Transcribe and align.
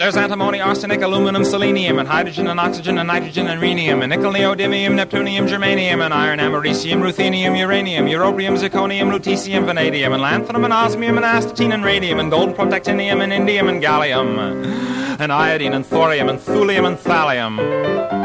There's 0.00 0.16
antimony, 0.16 0.60
arsenic, 0.60 1.02
aluminum, 1.02 1.44
selenium, 1.44 2.00
and 2.00 2.08
hydrogen 2.08 2.48
and 2.48 2.58
oxygen 2.58 2.98
and 2.98 3.06
nitrogen 3.06 3.46
and 3.46 3.60
rhenium, 3.60 4.02
and 4.02 4.10
nickel, 4.10 4.32
neodymium, 4.32 4.94
neptunium, 4.98 5.48
germanium, 5.48 6.04
and 6.04 6.12
iron, 6.12 6.40
americium, 6.40 7.00
ruthenium, 7.00 7.56
uranium, 7.56 8.06
europium, 8.06 8.58
zirconium, 8.58 9.16
lutetium, 9.16 9.64
vanadium, 9.66 10.12
and 10.12 10.20
lanthanum, 10.20 10.64
and 10.64 10.72
osmium, 10.72 11.16
and 11.16 11.24
astatine, 11.24 11.72
and 11.72 11.84
radium, 11.84 12.18
and 12.18 12.32
gold, 12.32 12.56
protactinium, 12.56 13.22
and 13.22 13.32
indium, 13.32 13.68
and 13.68 13.80
gallium, 13.80 15.20
and 15.20 15.32
iodine, 15.32 15.74
and 15.74 15.86
thorium, 15.86 16.28
and 16.28 16.40
thulium, 16.40 16.88
and 16.88 16.98
thallium. 16.98 18.23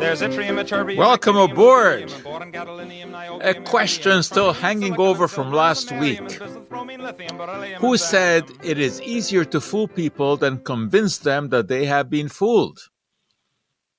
There's 0.00 0.22
yttrium, 0.22 0.56
ytterbium, 0.58 0.96
Welcome 0.96 1.36
aboard. 1.36 2.04
ruthenium, 2.08 2.14
and 2.14 2.24
boron, 2.24 2.52
gadolinium, 2.52 3.10
niobium, 3.10 3.44
A 3.44 3.54
question 3.62 4.22
still 4.22 4.54
hanging 4.54 4.98
over 4.98 5.28
from 5.28 5.52
last 5.52 5.92
week. 5.92 6.20
magnesium, 6.20 6.26
and 6.26 6.36
crystal, 6.38 6.60
bromine, 6.62 7.00
lithium, 7.02 7.36
beryllium, 7.36 7.80
Who 7.80 7.96
said 7.98 8.44
it 8.64 8.78
is 8.78 9.02
easier 9.02 9.44
to 9.44 9.60
fool 9.60 9.88
people 9.88 10.38
than 10.38 10.64
convince 10.64 11.18
them 11.18 11.50
that 11.50 11.68
they 11.68 11.84
have 11.84 12.08
been 12.08 12.28
fooled? 12.30 12.78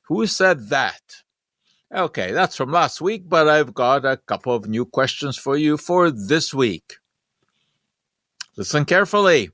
Who 0.07 0.25
said 0.25 0.69
that? 0.69 1.01
Okay, 1.93 2.31
that's 2.31 2.55
from 2.55 2.71
last 2.71 2.99
week, 2.99 3.29
but 3.29 3.47
I've 3.47 3.73
got 3.73 4.03
a 4.03 4.17
couple 4.17 4.55
of 4.55 4.67
new 4.67 4.85
questions 4.85 5.37
for 5.37 5.55
you 5.55 5.77
for 5.77 6.09
this 6.09 6.51
week. 6.53 6.95
Listen 8.57 8.85
carefully. 8.85 9.51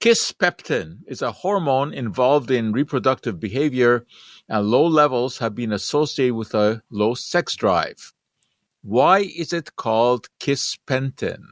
Kisspeptin 0.00 0.98
is 1.06 1.22
a 1.22 1.32
hormone 1.32 1.94
involved 1.94 2.50
in 2.50 2.72
reproductive 2.72 3.40
behavior, 3.40 4.04
and 4.48 4.66
low 4.66 4.86
levels 4.86 5.38
have 5.38 5.54
been 5.54 5.72
associated 5.72 6.34
with 6.34 6.54
a 6.54 6.82
low 6.90 7.14
sex 7.14 7.56
drive. 7.56 8.12
Why 8.82 9.20
is 9.20 9.52
it 9.52 9.76
called 9.76 10.28
kispentin? 10.40 11.42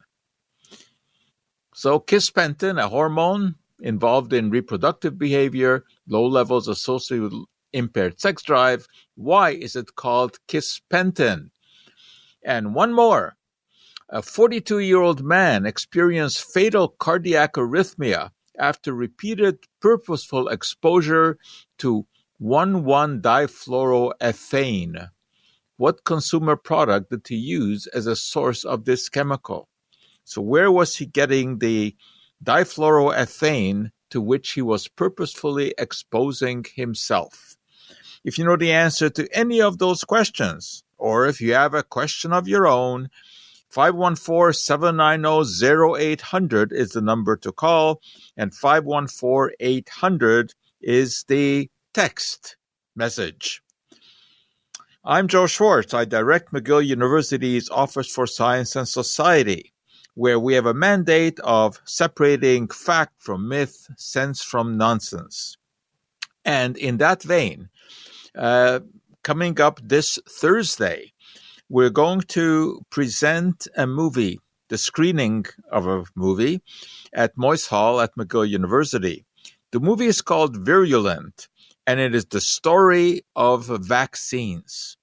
So, 1.75 1.99
kispentin, 1.99 2.79
a 2.83 2.89
hormone 2.89 3.55
involved 3.81 4.33
in 4.33 4.51
reproductive 4.51 5.19
behavior, 5.19 5.85
low 6.07 6.27
levels 6.27 6.69
associated 6.69 7.33
with 7.33 7.45
impaired 7.73 8.21
sex 8.21 8.43
drive. 8.43 8.87
Why 9.15 9.51
is 9.51 9.75
it 9.77 9.95
called 9.97 10.39
kispentin? 10.47 11.51
And 12.45 12.75
one 12.75 12.93
more. 12.93 13.37
A 14.11 14.21
42 14.21 14.81
year 14.81 15.01
old 15.01 15.25
man 15.25 15.65
experienced 15.65 16.45
fatal 16.53 16.89
cardiac 16.89 17.55
arrhythmia 17.55 18.31
after 18.59 18.93
repeated 18.93 19.59
purposeful 19.81 20.49
exposure 20.49 21.39
to 21.79 22.06
1 22.43 22.83
1 22.83 23.23
difluoroethane. 23.23 25.11
What 25.77 26.03
consumer 26.03 26.57
product 26.57 27.11
did 27.11 27.29
he 27.29 27.37
use 27.37 27.87
as 27.87 28.09
a 28.09 28.17
source 28.17 28.65
of 28.65 28.84
this 28.84 29.09
chemical? 29.09 29.69
So, 30.25 30.43
where 30.43 30.73
was 30.73 30.97
he 30.97 31.07
getting 31.07 31.61
the 31.61 31.95
difluoroethane 32.43 33.93
to 34.11 34.21
which 34.21 34.55
he 34.55 34.61
was 34.61 34.89
purposefully 34.89 35.73
exposing 35.79 36.67
himself? 36.75 37.57
If 38.25 38.39
you 38.39 38.45
know 38.45 38.56
the 38.56 38.73
answer 38.73 39.09
to 39.11 39.29
any 39.33 39.62
of 39.62 39.79
those 39.79 40.03
questions, 40.03 40.83
or 40.99 41.27
if 41.27 41.41
you 41.41 41.55
have 41.55 41.75
a 41.75 41.84
question 41.84 42.33
of 42.33 42.49
your 42.49 42.67
own, 42.67 43.09
514 43.69 44.53
790 44.53 46.11
0800 46.11 46.73
is 46.73 46.91
the 46.91 47.03
number 47.03 47.37
to 47.37 47.53
call, 47.53 48.01
and 48.37 48.53
514 48.53 49.55
800 49.61 50.55
is 50.81 51.25
the 51.29 51.71
text 51.93 52.57
message. 52.97 53.62
I'm 55.05 55.29
Joe 55.29 55.47
Schwartz. 55.47 55.93
I 55.93 56.07
direct 56.07 56.53
McGill 56.53 56.87
University's 56.87 57.69
Office 57.69 58.09
for 58.11 58.27
Science 58.27 58.77
and 58.77 58.89
Society, 58.89 59.73
where 60.15 60.39
we 60.41 60.55
have 60.55 60.65
a 60.65 60.73
mandate 60.73 61.39
of 61.41 61.81
separating 61.84 62.69
fact 62.69 63.15
from 63.19 63.49
myth, 63.49 63.89
sense 63.97 64.43
from 64.43 64.79
nonsense. 64.79 65.59
And 66.47 66.79
in 66.79 66.97
that 66.99 67.23
vein, 67.23 67.69
uh, 68.37 68.81
coming 69.23 69.61
up 69.61 69.81
this 69.83 70.19
Thursday, 70.27 71.12
we're 71.69 71.91
going 71.91 72.22
to 72.28 72.87
present 72.89 73.66
a 73.77 73.87
movie, 73.87 74.41
the 74.69 74.78
screening 74.78 75.45
of 75.71 75.87
a 75.87 76.05
movie 76.15 76.62
at 77.12 77.37
Moyse 77.37 77.69
Hall 77.69 78.00
at 78.00 78.15
McGill 78.16 78.49
University. 78.49 79.27
The 79.72 79.81
movie 79.81 80.06
is 80.06 80.22
called 80.22 80.65
Virulent, 80.65 81.49
and 81.87 82.00
it 82.00 82.15
is 82.15 82.26
the 82.26 82.41
story 82.41 83.22
of 83.34 83.66
vaccines. 83.66 84.97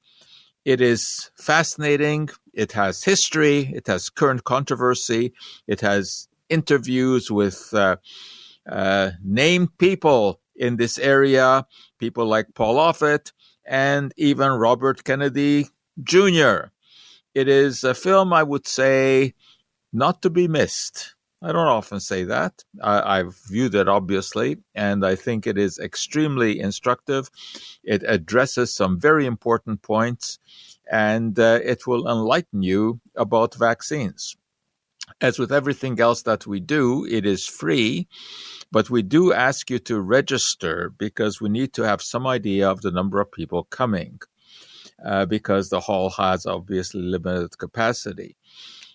It 0.65 0.81
is 0.81 1.31
fascinating. 1.35 2.29
It 2.53 2.73
has 2.73 3.03
history. 3.03 3.71
It 3.73 3.87
has 3.87 4.09
current 4.09 4.43
controversy. 4.43 5.33
It 5.67 5.81
has 5.81 6.27
interviews 6.49 7.31
with 7.31 7.73
uh, 7.73 7.97
uh, 8.69 9.11
named 9.23 9.77
people 9.77 10.41
in 10.55 10.77
this 10.77 10.97
area, 10.99 11.65
people 11.97 12.25
like 12.25 12.53
Paul 12.53 12.75
Offit 12.75 13.31
and 13.65 14.13
even 14.17 14.51
Robert 14.51 15.03
Kennedy 15.03 15.67
Jr. 16.03 16.71
It 17.33 17.47
is 17.47 17.83
a 17.83 17.93
film, 17.93 18.33
I 18.33 18.43
would 18.43 18.67
say, 18.67 19.35
not 19.93 20.21
to 20.23 20.29
be 20.29 20.47
missed. 20.47 21.15
I 21.41 21.53
don't 21.53 21.67
often 21.67 22.01
say 22.01 22.25
that. 22.25 22.65
I, 22.81 23.19
I've 23.19 23.37
viewed 23.47 23.73
it, 23.73 23.87
obviously, 23.87 24.57
and 24.75 25.05
I 25.05 25.15
think 25.15 25.47
it 25.47 25.57
is 25.57 25.79
extremely 25.79 26.59
instructive. 26.59 27.29
It 27.81 28.03
addresses 28.05 28.73
some 28.73 28.99
very 28.99 29.25
important 29.25 29.81
points, 29.81 30.37
and 30.91 31.39
uh, 31.39 31.59
it 31.63 31.87
will 31.87 32.09
enlighten 32.09 32.61
you 32.61 32.99
about 33.15 33.55
vaccines. 33.55 34.35
As 35.21 35.39
with 35.39 35.51
everything 35.51 35.99
else 36.01 36.23
that 36.23 36.45
we 36.45 36.59
do, 36.59 37.05
it 37.09 37.25
is 37.25 37.47
free, 37.47 38.09
but 38.69 38.89
we 38.89 39.01
do 39.01 39.31
ask 39.31 39.69
you 39.69 39.79
to 39.79 40.01
register 40.01 40.91
because 40.97 41.39
we 41.39 41.47
need 41.47 41.73
to 41.73 41.83
have 41.83 42.01
some 42.01 42.27
idea 42.27 42.69
of 42.69 42.81
the 42.81 42.91
number 42.91 43.21
of 43.21 43.31
people 43.31 43.63
coming, 43.63 44.19
uh, 45.05 45.25
because 45.25 45.69
the 45.69 45.79
hall 45.79 46.09
has 46.09 46.45
obviously 46.45 47.01
limited 47.01 47.57
capacity. 47.57 48.35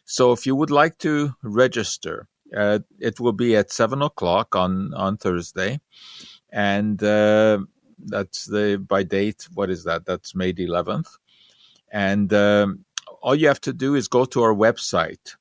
So 0.04 0.32
if 0.32 0.46
you 0.46 0.54
would 0.54 0.70
like 0.70 0.98
to 0.98 1.34
register, 1.42 2.28
uh, 2.56 2.80
it 3.00 3.20
will 3.20 3.32
be 3.32 3.56
at 3.56 3.70
seven 3.70 4.02
o'clock 4.02 4.54
on 4.56 4.94
on 4.94 5.16
Thursday, 5.16 5.80
and 6.50 7.02
uh, 7.02 7.58
that's 7.98 8.46
the 8.46 8.84
by 8.86 9.02
date. 9.02 9.48
What 9.54 9.70
is 9.70 9.84
that? 9.84 10.06
That's 10.06 10.34
May 10.34 10.52
the 10.52 10.64
eleventh, 10.64 11.08
and 11.92 12.32
um, 12.32 12.84
all 13.22 13.34
you 13.34 13.48
have 13.48 13.60
to 13.62 13.72
do 13.72 13.94
is 13.94 14.08
go 14.08 14.24
to 14.26 14.42
our 14.42 14.54
website. 14.54 15.36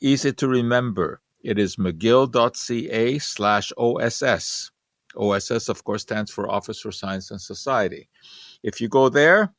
Easy 0.00 0.32
to 0.32 0.48
remember. 0.48 1.20
It 1.42 1.58
is 1.58 1.76
mcgill.ca 1.76 3.18
slash 3.18 3.72
OSS. 3.76 4.70
OSS, 5.16 5.68
of 5.68 5.84
course, 5.84 6.02
stands 6.02 6.30
for 6.30 6.50
Office 6.50 6.80
for 6.80 6.92
Science 6.92 7.30
and 7.30 7.40
Society. 7.40 8.08
If 8.62 8.80
you 8.80 8.88
go 8.88 9.08
there, 9.08 9.52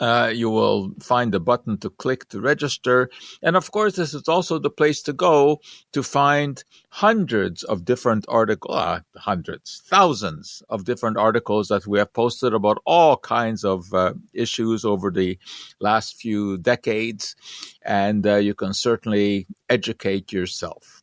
uh, 0.00 0.30
you 0.32 0.50
will 0.50 0.92
find 1.00 1.34
a 1.34 1.40
button 1.40 1.78
to 1.78 1.90
click 1.90 2.28
to 2.28 2.40
register. 2.40 3.10
And 3.42 3.56
of 3.56 3.70
course, 3.70 3.96
this 3.96 4.14
is 4.14 4.28
also 4.28 4.58
the 4.58 4.70
place 4.70 5.02
to 5.02 5.12
go 5.12 5.60
to 5.92 6.02
find 6.02 6.62
hundreds 6.90 7.64
of 7.64 7.84
different 7.84 8.24
articles, 8.28 8.76
uh, 8.76 9.00
hundreds, 9.16 9.82
thousands 9.86 10.62
of 10.68 10.84
different 10.84 11.16
articles 11.16 11.68
that 11.68 11.86
we 11.86 11.98
have 11.98 12.12
posted 12.12 12.54
about 12.54 12.78
all 12.86 13.16
kinds 13.16 13.64
of 13.64 13.92
uh, 13.92 14.14
issues 14.32 14.84
over 14.84 15.10
the 15.10 15.38
last 15.80 16.16
few 16.16 16.58
decades. 16.58 17.34
And 17.82 18.26
uh, 18.26 18.36
you 18.36 18.54
can 18.54 18.74
certainly 18.74 19.46
educate 19.68 20.32
yourself. 20.32 21.02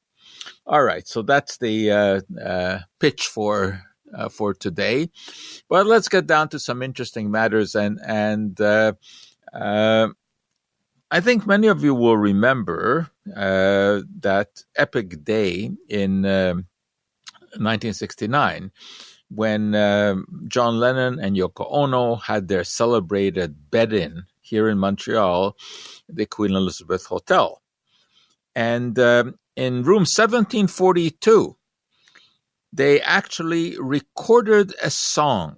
All 0.68 0.84
right, 0.84 1.08
so 1.08 1.22
that's 1.22 1.58
the 1.58 1.92
uh, 1.92 2.22
uh, 2.42 2.80
pitch 3.00 3.28
for 3.28 3.82
uh, 4.16 4.30
for 4.30 4.54
today. 4.54 5.10
But 5.70 5.86
let's 5.86 6.10
get 6.10 6.28
down 6.28 6.50
to 6.50 6.60
some 6.60 6.82
interesting 6.82 7.32
matters, 7.32 7.76
and 7.76 8.00
and 8.06 8.60
uh, 8.60 8.94
uh, 9.54 10.10
I 11.12 11.20
think 11.22 11.46
many 11.46 11.68
of 11.68 11.84
you 11.84 11.94
will 11.94 12.18
remember 12.18 13.12
uh, 13.36 14.02
that 14.22 14.64
epic 14.76 15.24
day 15.24 15.72
in 15.90 16.26
um 16.26 16.66
1969 17.58 18.72
when 19.30 19.74
um, 19.76 20.26
John 20.48 20.80
Lennon 20.80 21.20
and 21.20 21.36
Yoko 21.36 21.68
Ono 21.72 22.16
had 22.16 22.48
their 22.48 22.64
celebrated 22.64 23.72
bed-in 23.72 24.26
here 24.42 24.70
in 24.70 24.78
Montreal, 24.78 25.58
the 26.08 26.26
Queen 26.26 26.52
Elizabeth 26.52 27.06
Hotel, 27.06 27.62
and 28.56 28.98
um, 29.00 29.40
in 29.56 29.84
room 29.84 30.06
1742 30.06 31.58
they 32.76 33.02
actually 33.02 33.78
recorded 33.80 34.76
a 34.84 34.90
song. 34.90 35.58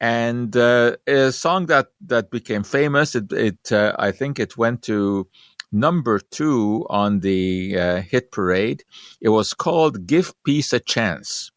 And 0.00 0.56
uh, 0.56 0.96
a 1.06 1.32
song 1.32 1.66
that 1.66 1.88
that 2.06 2.30
became 2.30 2.62
famous 2.62 3.14
it, 3.14 3.30
it 3.32 3.70
uh, 3.70 3.94
i 3.98 4.10
think 4.10 4.38
it 4.38 4.56
went 4.56 4.80
to 4.84 5.28
number 5.72 6.18
two 6.18 6.86
on 6.88 7.20
the 7.20 7.78
uh, 7.78 8.00
hit 8.00 8.32
parade. 8.32 8.82
It 9.20 9.28
was 9.28 9.52
called 9.52 10.06
give 10.06 10.32
peace 10.42 10.72
a 10.72 10.80
chance. 10.80 11.52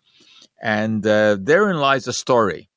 And 0.62 1.08
uh, 1.08 1.38
therein 1.40 1.78
lies 1.78 2.06
the 2.06 2.14
story. 2.14 2.70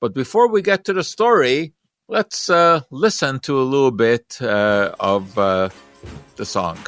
But 0.00 0.14
before 0.14 0.48
we 0.48 0.62
get 0.62 0.84
to 0.86 0.94
the 0.94 1.04
story 1.04 1.74
let's 2.08 2.48
uh, 2.48 2.80
listen 2.90 3.40
to 3.40 3.60
a 3.60 3.70
little 3.74 3.92
bit 3.92 4.38
uh, 4.40 4.94
of 4.98 5.34
the 5.34 6.46
song 6.46 6.78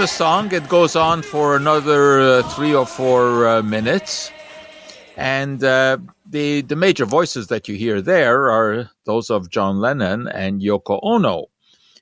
the 0.00 0.06
song. 0.06 0.50
It 0.54 0.66
goes 0.66 0.96
on 0.96 1.20
for 1.20 1.54
another 1.54 2.20
uh, 2.20 2.42
three 2.54 2.74
or 2.74 2.86
four 2.86 3.46
uh, 3.46 3.62
minutes, 3.62 4.32
and 5.14 5.62
uh, 5.62 5.98
the 6.24 6.62
the 6.62 6.74
major 6.74 7.04
voices 7.04 7.48
that 7.48 7.68
you 7.68 7.74
hear 7.74 8.00
there 8.00 8.50
are 8.50 8.90
those 9.04 9.28
of 9.28 9.50
John 9.50 9.78
Lennon 9.78 10.26
and 10.26 10.62
Yoko 10.62 11.00
Ono. 11.02 11.48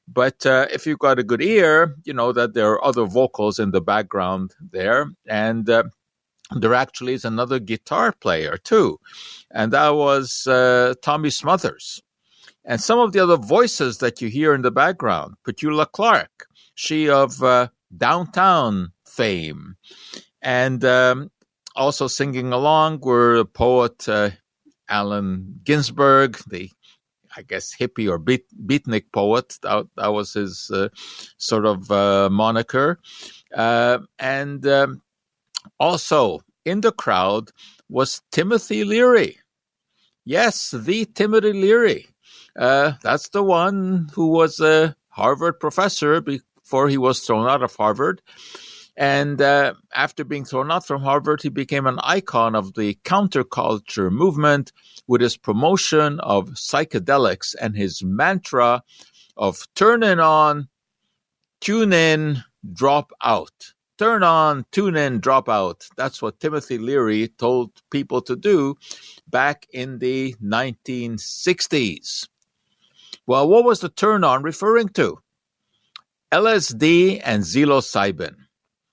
But 0.06 0.46
uh, 0.46 0.68
if 0.70 0.86
you've 0.86 1.00
got 1.00 1.18
a 1.18 1.24
good 1.24 1.42
ear, 1.42 1.96
you 2.04 2.12
know 2.12 2.30
that 2.30 2.54
there 2.54 2.70
are 2.70 2.84
other 2.84 3.04
vocals 3.04 3.58
in 3.58 3.72
the 3.72 3.80
background 3.80 4.54
there, 4.60 5.10
and 5.26 5.68
uh, 5.68 5.82
there 6.52 6.74
actually 6.74 7.14
is 7.14 7.24
another 7.24 7.58
guitar 7.58 8.12
player 8.12 8.58
too, 8.58 9.00
and 9.50 9.72
that 9.72 9.96
was 9.96 10.46
uh, 10.46 10.94
Tommy 11.02 11.30
Smothers. 11.30 12.00
And 12.64 12.80
some 12.80 13.00
of 13.00 13.10
the 13.10 13.18
other 13.18 13.38
voices 13.38 13.98
that 13.98 14.22
you 14.22 14.28
hear 14.28 14.54
in 14.54 14.62
the 14.62 14.70
background, 14.70 15.34
Petula 15.44 15.90
Clark, 15.90 16.46
she 16.76 17.08
of 17.08 17.42
uh, 17.42 17.68
downtown 17.96 18.92
fame, 19.06 19.76
and 20.42 20.84
um, 20.84 21.30
also 21.76 22.06
singing 22.06 22.52
along 22.52 23.00
were 23.00 23.44
poet 23.44 24.08
uh, 24.08 24.30
Allen 24.88 25.60
Ginsberg, 25.64 26.38
the 26.48 26.70
I 27.36 27.42
guess 27.42 27.74
hippie 27.78 28.10
or 28.10 28.18
beat, 28.18 28.46
beatnik 28.66 29.12
poet. 29.12 29.58
That, 29.62 29.86
that 29.96 30.08
was 30.08 30.32
his 30.32 30.70
uh, 30.72 30.88
sort 31.36 31.66
of 31.66 31.90
uh, 31.90 32.28
moniker, 32.30 32.98
uh, 33.54 33.98
and 34.18 34.66
um, 34.66 35.02
also 35.78 36.40
in 36.64 36.80
the 36.80 36.92
crowd 36.92 37.50
was 37.88 38.22
Timothy 38.32 38.84
Leary. 38.84 39.38
Yes, 40.24 40.72
the 40.72 41.06
Timothy 41.06 41.52
Leary. 41.52 42.06
Uh, 42.58 42.92
that's 43.02 43.28
the 43.30 43.42
one 43.42 44.08
who 44.12 44.28
was 44.28 44.60
a 44.60 44.94
Harvard 45.08 45.58
professor 45.60 46.20
before 46.68 46.88
he 46.90 46.98
was 46.98 47.20
thrown 47.20 47.48
out 47.48 47.62
of 47.62 47.74
Harvard. 47.76 48.20
And 48.94 49.40
uh, 49.40 49.72
after 49.94 50.22
being 50.22 50.44
thrown 50.44 50.70
out 50.70 50.86
from 50.86 51.00
Harvard, 51.00 51.40
he 51.40 51.48
became 51.48 51.86
an 51.86 51.98
icon 52.02 52.54
of 52.54 52.74
the 52.74 52.98
counterculture 53.04 54.10
movement 54.10 54.72
with 55.06 55.22
his 55.22 55.38
promotion 55.38 56.20
of 56.20 56.50
psychedelics 56.50 57.54
and 57.58 57.74
his 57.74 58.04
mantra 58.04 58.82
of 59.38 59.66
turn 59.76 60.02
on, 60.20 60.68
tune 61.62 61.94
in, 61.94 62.44
drop 62.74 63.12
out. 63.24 63.72
Turn 63.96 64.22
on, 64.22 64.66
tune 64.70 64.96
in, 64.96 65.20
drop 65.20 65.48
out. 65.48 65.86
That's 65.96 66.20
what 66.20 66.38
Timothy 66.38 66.76
Leary 66.76 67.28
told 67.28 67.70
people 67.90 68.20
to 68.22 68.36
do 68.36 68.76
back 69.26 69.66
in 69.72 70.00
the 70.00 70.34
1960s. 70.44 72.28
Well, 73.26 73.48
what 73.48 73.64
was 73.64 73.80
the 73.80 73.88
turn 73.88 74.22
on 74.22 74.42
referring 74.42 74.90
to? 74.90 75.18
LSD 76.32 77.22
and 77.24 77.42
psilocybin, 77.42 78.34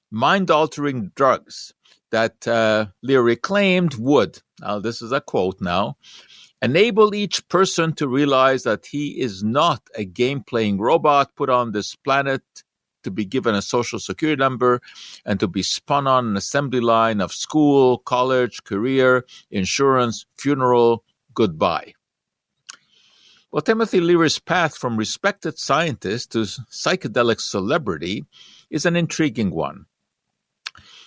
mind 0.10 0.50
altering 0.50 1.12
drugs 1.16 1.74
that 2.12 2.48
uh, 2.48 2.86
Leary 3.04 3.36
claimed 3.36 3.96
would, 3.96 4.42
now 4.62 4.80
this 4.80 5.02
is 5.02 5.12
a 5.12 5.20
quote 5.20 5.60
now, 5.60 5.98
enable 6.62 7.14
each 7.14 7.46
person 7.50 7.94
to 7.94 8.08
realize 8.08 8.64
that 8.64 8.86
he 8.86 9.20
is 9.20 9.44
not 9.44 9.82
a 9.96 10.06
game 10.06 10.44
playing 10.44 10.80
robot 10.80 11.36
put 11.36 11.50
on 11.50 11.74
this 11.74 11.94
planet 11.94 12.42
to 13.04 13.12
be 13.12 13.26
given 13.26 13.54
a 13.54 13.62
social 13.62 14.00
security 14.00 14.40
number 14.40 14.80
and 15.26 15.38
to 15.42 15.48
be 15.48 15.62
spun 15.62 16.08
on 16.08 16.28
an 16.28 16.38
assembly 16.38 16.80
line 16.80 17.20
of 17.20 17.34
school, 17.34 17.98
college, 17.98 18.64
career, 18.64 19.26
insurance, 19.52 20.26
funeral, 20.38 21.04
goodbye. 21.34 21.94
Well, 23.56 23.62
Timothy 23.62 24.02
Leary's 24.02 24.38
path 24.38 24.75
from 24.75 24.98
respected 24.98 25.57
scientist 25.57 26.34
to 26.34 26.40
psychedelic 26.40 27.40
celebrity 27.40 28.25
is 28.69 28.86
an 28.86 28.98
intriguing 28.98 29.50
one. 29.52 29.86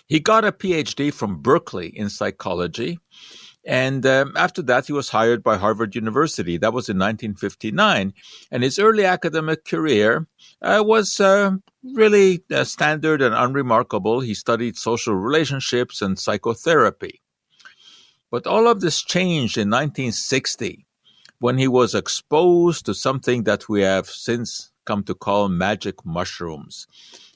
He 0.06 0.18
got 0.18 0.46
a 0.46 0.52
PhD 0.52 1.12
from 1.12 1.42
Berkeley 1.42 1.88
in 1.88 2.08
psychology, 2.08 3.00
and 3.66 4.06
um, 4.06 4.32
after 4.34 4.62
that, 4.62 4.86
he 4.86 4.94
was 4.94 5.10
hired 5.10 5.42
by 5.42 5.58
Harvard 5.58 5.94
University. 5.94 6.56
That 6.56 6.72
was 6.72 6.88
in 6.88 6.96
1959. 6.96 8.14
And 8.50 8.62
his 8.62 8.78
early 8.78 9.04
academic 9.04 9.66
career 9.66 10.26
uh, 10.62 10.82
was 10.86 11.20
uh, 11.20 11.50
really 11.84 12.42
uh, 12.50 12.64
standard 12.64 13.20
and 13.20 13.34
unremarkable. 13.34 14.20
He 14.20 14.32
studied 14.32 14.78
social 14.78 15.14
relationships 15.14 16.00
and 16.00 16.18
psychotherapy. 16.18 17.20
But 18.30 18.46
all 18.46 18.68
of 18.68 18.80
this 18.80 19.02
changed 19.02 19.58
in 19.58 19.68
1960 19.68 20.86
when 21.40 21.58
he 21.58 21.68
was 21.68 21.94
exposed 21.94 22.86
to 22.86 22.94
something 22.94 23.44
that 23.44 23.68
we 23.68 23.82
have 23.82 24.06
since 24.06 24.70
come 24.88 25.04
to 25.04 25.14
call 25.14 25.48
magic 25.50 25.96
mushrooms. 26.04 26.86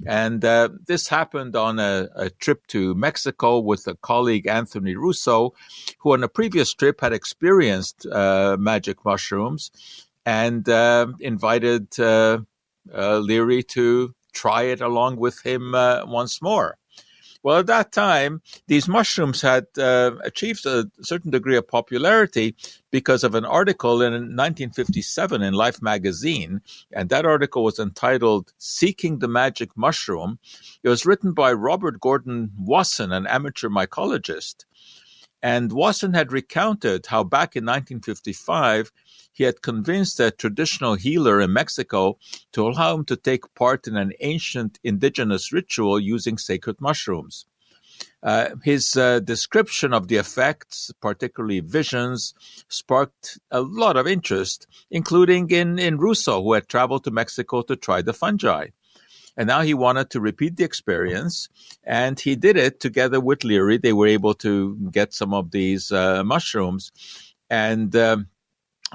And 0.06 0.42
uh, 0.42 0.70
this 0.86 1.08
happened 1.08 1.54
on 1.54 1.78
a, 1.78 2.08
a, 2.16 2.30
trip 2.30 2.66
to 2.68 2.94
Mexico 2.94 3.58
with 3.58 3.86
a 3.86 3.94
colleague, 3.96 4.46
Anthony 4.46 4.96
Russo, 4.96 5.52
who 5.98 6.14
on 6.14 6.24
a 6.24 6.28
previous 6.28 6.72
trip 6.72 7.02
had 7.02 7.12
experienced 7.12 8.06
uh, 8.06 8.56
magic 8.58 9.04
mushrooms 9.04 9.70
and 10.24 10.66
uh, 10.66 11.08
invited 11.20 11.86
uh, 12.00 12.38
uh, 12.94 13.18
Leary 13.18 13.62
to 13.62 14.14
try 14.32 14.62
it 14.62 14.80
along 14.80 15.16
with 15.16 15.44
him 15.44 15.74
uh, 15.74 16.06
once 16.06 16.40
more. 16.40 16.78
Well, 17.42 17.58
at 17.58 17.66
that 17.66 17.90
time, 17.90 18.40
these 18.68 18.86
mushrooms 18.86 19.42
had 19.42 19.66
uh, 19.76 20.12
achieved 20.22 20.64
a 20.64 20.90
certain 21.00 21.30
degree 21.30 21.56
of 21.56 21.66
popularity 21.66 22.54
because 22.92 23.24
of 23.24 23.34
an 23.34 23.44
article 23.44 24.00
in 24.00 24.12
1957 24.12 25.42
in 25.42 25.52
Life 25.52 25.82
magazine. 25.82 26.60
And 26.92 27.08
that 27.08 27.26
article 27.26 27.64
was 27.64 27.80
entitled 27.80 28.52
Seeking 28.58 29.18
the 29.18 29.28
Magic 29.28 29.76
Mushroom. 29.76 30.38
It 30.84 30.88
was 30.88 31.04
written 31.04 31.32
by 31.32 31.52
Robert 31.52 32.00
Gordon 32.00 32.52
Wasson, 32.56 33.10
an 33.10 33.26
amateur 33.26 33.68
mycologist. 33.68 34.64
And 35.42 35.72
Wasson 35.72 36.14
had 36.14 36.30
recounted 36.30 37.06
how 37.06 37.24
back 37.24 37.56
in 37.56 37.64
1955, 37.64 38.92
he 39.32 39.44
had 39.44 39.62
convinced 39.62 40.20
a 40.20 40.30
traditional 40.30 40.94
healer 40.94 41.40
in 41.40 41.52
Mexico 41.52 42.18
to 42.52 42.68
allow 42.68 42.94
him 42.94 43.04
to 43.06 43.16
take 43.16 43.54
part 43.54 43.88
in 43.88 43.96
an 43.96 44.12
ancient 44.20 44.78
indigenous 44.84 45.52
ritual 45.52 45.98
using 45.98 46.38
sacred 46.38 46.80
mushrooms. 46.80 47.46
Uh, 48.22 48.50
his 48.62 48.96
uh, 48.96 49.18
description 49.20 49.92
of 49.92 50.06
the 50.06 50.16
effects, 50.16 50.92
particularly 51.00 51.60
visions, 51.60 52.34
sparked 52.68 53.38
a 53.50 53.60
lot 53.60 53.96
of 53.96 54.06
interest, 54.06 54.66
including 54.90 55.50
in, 55.50 55.78
in 55.78 55.98
Russo, 55.98 56.42
who 56.42 56.52
had 56.52 56.68
traveled 56.68 57.04
to 57.04 57.10
Mexico 57.10 57.62
to 57.62 57.74
try 57.74 58.00
the 58.00 58.12
fungi. 58.12 58.68
And 59.36 59.48
now 59.48 59.62
he 59.62 59.74
wanted 59.74 60.10
to 60.10 60.20
repeat 60.20 60.56
the 60.56 60.64
experience, 60.64 61.48
and 61.82 62.20
he 62.20 62.36
did 62.36 62.56
it 62.56 62.80
together 62.80 63.18
with 63.18 63.44
Leary. 63.44 63.78
They 63.78 63.94
were 63.94 64.06
able 64.06 64.34
to 64.34 64.76
get 64.92 65.14
some 65.14 65.32
of 65.32 65.50
these 65.50 65.90
uh, 65.90 66.22
mushrooms. 66.22 66.92
And 67.48 67.94
um, 67.96 68.28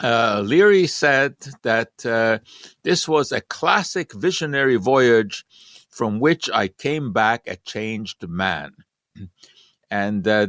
uh, 0.04 0.42
Leary 0.46 0.88
said 0.88 1.36
that 1.64 2.06
uh, 2.06 2.40
this 2.84 3.08
was 3.08 3.32
a 3.32 3.42
classic 3.42 4.14
visionary 4.14 4.76
voyage 4.76 5.46
from 5.90 6.20
which 6.20 6.50
I 6.54 6.68
came 6.68 7.12
back 7.12 7.48
a 7.48 7.56
changed 7.56 8.28
man. 8.28 8.74
And 9.90 10.28
uh, 10.28 10.48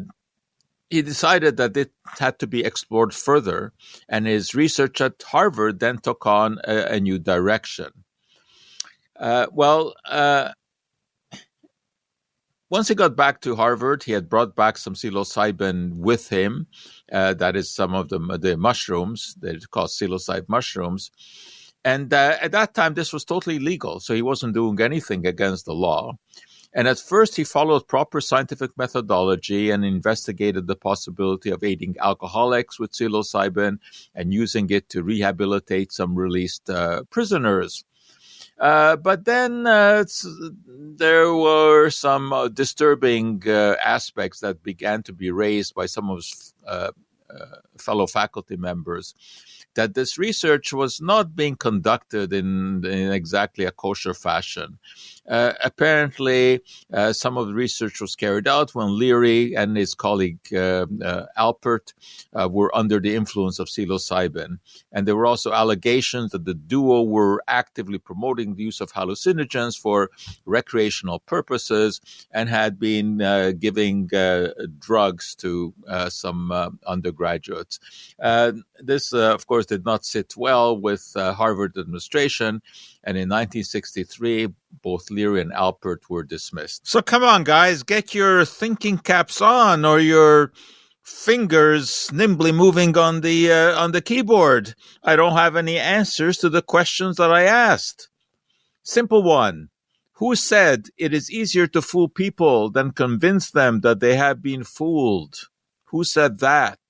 he 0.90 1.02
decided 1.02 1.56
that 1.56 1.76
it 1.76 1.92
had 2.18 2.38
to 2.40 2.46
be 2.46 2.64
explored 2.64 3.14
further, 3.14 3.72
and 4.08 4.26
his 4.26 4.54
research 4.54 5.00
at 5.00 5.22
Harvard 5.22 5.80
then 5.80 5.98
took 5.98 6.26
on 6.26 6.58
a, 6.64 6.94
a 6.94 7.00
new 7.00 7.18
direction. 7.18 8.04
Uh, 9.18 9.46
well, 9.52 9.94
uh, 10.06 10.52
once 12.70 12.88
he 12.88 12.94
got 12.94 13.16
back 13.16 13.40
to 13.40 13.56
Harvard, 13.56 14.02
he 14.02 14.12
had 14.12 14.28
brought 14.28 14.54
back 14.54 14.76
some 14.76 14.94
psilocybin 14.94 15.96
with 15.96 16.28
him. 16.28 16.66
Uh, 17.10 17.34
that 17.34 17.56
is 17.56 17.70
some 17.70 17.94
of 17.94 18.08
the, 18.08 18.18
the 18.40 18.56
mushrooms. 18.56 19.34
that 19.40 19.56
are 19.56 19.68
called 19.68 19.90
psilocybe 19.90 20.48
mushrooms. 20.48 21.10
And 21.84 22.12
uh, 22.12 22.36
at 22.40 22.52
that 22.52 22.74
time, 22.74 22.94
this 22.94 23.12
was 23.12 23.24
totally 23.24 23.58
legal. 23.58 24.00
So 24.00 24.14
he 24.14 24.22
wasn't 24.22 24.54
doing 24.54 24.80
anything 24.80 25.26
against 25.26 25.64
the 25.64 25.74
law. 25.74 26.18
And 26.74 26.86
at 26.86 26.98
first, 26.98 27.36
he 27.36 27.44
followed 27.44 27.88
proper 27.88 28.20
scientific 28.20 28.76
methodology 28.76 29.70
and 29.70 29.84
investigated 29.84 30.66
the 30.66 30.76
possibility 30.76 31.50
of 31.50 31.64
aiding 31.64 31.96
alcoholics 32.00 32.78
with 32.78 32.92
psilocybin 32.92 33.78
and 34.14 34.34
using 34.34 34.68
it 34.68 34.90
to 34.90 35.02
rehabilitate 35.02 35.92
some 35.92 36.14
released 36.14 36.68
uh, 36.68 37.04
prisoners. 37.10 37.84
Uh, 38.58 38.96
but 38.96 39.24
then 39.24 39.66
uh, 39.66 40.04
there 40.96 41.32
were 41.32 41.90
some 41.90 42.32
uh, 42.32 42.48
disturbing 42.48 43.42
uh, 43.46 43.76
aspects 43.84 44.40
that 44.40 44.62
began 44.62 45.02
to 45.02 45.12
be 45.12 45.30
raised 45.30 45.74
by 45.74 45.86
some 45.86 46.10
of 46.10 46.16
his 46.16 46.54
uh, 46.66 46.90
fellow 47.78 48.06
faculty 48.06 48.56
members 48.56 49.14
that 49.74 49.94
this 49.94 50.18
research 50.18 50.72
was 50.72 51.00
not 51.00 51.36
being 51.36 51.54
conducted 51.54 52.32
in, 52.32 52.84
in 52.84 53.12
exactly 53.12 53.64
a 53.64 53.70
kosher 53.70 54.14
fashion. 54.14 54.78
Uh, 55.28 55.52
apparently, 55.62 56.60
uh, 56.92 57.12
some 57.12 57.36
of 57.36 57.46
the 57.48 57.54
research 57.54 58.00
was 58.00 58.16
carried 58.16 58.48
out 58.48 58.74
when 58.74 58.98
Leary 58.98 59.54
and 59.54 59.76
his 59.76 59.94
colleague 59.94 60.40
uh, 60.52 60.86
uh 61.04 61.26
Alpert 61.36 61.92
uh, 62.32 62.48
were 62.48 62.74
under 62.74 62.98
the 62.98 63.14
influence 63.14 63.58
of 63.58 63.68
psilocybin. 63.68 64.58
And 64.90 65.06
there 65.06 65.16
were 65.16 65.26
also 65.26 65.52
allegations 65.52 66.32
that 66.32 66.46
the 66.46 66.54
duo 66.54 67.02
were 67.02 67.42
actively 67.46 67.98
promoting 67.98 68.54
the 68.54 68.62
use 68.62 68.80
of 68.80 68.92
hallucinogens 68.92 69.78
for 69.78 70.10
recreational 70.46 71.18
purposes 71.20 72.00
and 72.30 72.48
had 72.48 72.78
been 72.78 73.20
uh, 73.20 73.52
giving 73.58 74.06
drugs 74.78 75.34
to 75.36 75.74
some 76.08 76.78
undergraduates. 76.86 77.78
this, 78.80 79.12
of 79.12 79.46
course, 79.46 79.66
did 79.66 79.84
not 79.84 80.04
sit 80.04 80.36
well 80.36 80.78
with 80.78 81.12
Harvard 81.14 81.76
administration. 81.76 82.62
And 83.04 83.16
in 83.16 83.28
1963, 83.28 84.48
both 84.82 85.10
Leary 85.10 85.40
and 85.40 85.52
Alpert 85.52 86.08
were 86.08 86.22
dismissed. 86.22 86.86
So 86.86 87.02
come 87.02 87.22
on, 87.22 87.44
guys, 87.44 87.82
get 87.82 88.14
your 88.14 88.44
thinking 88.44 88.98
caps 88.98 89.40
on 89.40 89.84
or 89.84 89.98
your 89.98 90.52
fingers 91.02 92.10
nimbly 92.12 92.52
moving 92.52 92.96
on 92.96 93.22
the 93.22 93.50
uh, 93.50 93.80
on 93.80 93.92
the 93.92 94.02
keyboard. 94.02 94.74
I 95.02 95.16
don't 95.16 95.36
have 95.36 95.56
any 95.56 95.78
answers 95.78 96.38
to 96.38 96.48
the 96.48 96.62
questions 96.62 97.16
that 97.16 97.32
I 97.32 97.44
asked. 97.44 98.08
Simple 98.82 99.22
one. 99.22 99.68
Who 100.14 100.34
said 100.34 100.88
it 100.96 101.14
is 101.14 101.30
easier 101.30 101.68
to 101.68 101.80
fool 101.80 102.08
people 102.08 102.70
than 102.70 102.90
convince 102.90 103.52
them 103.52 103.82
that 103.82 104.00
they 104.00 104.16
have 104.16 104.42
been 104.42 104.64
fooled? 104.64 105.36
Who 105.86 106.02
said 106.04 106.40
that? 106.40 106.80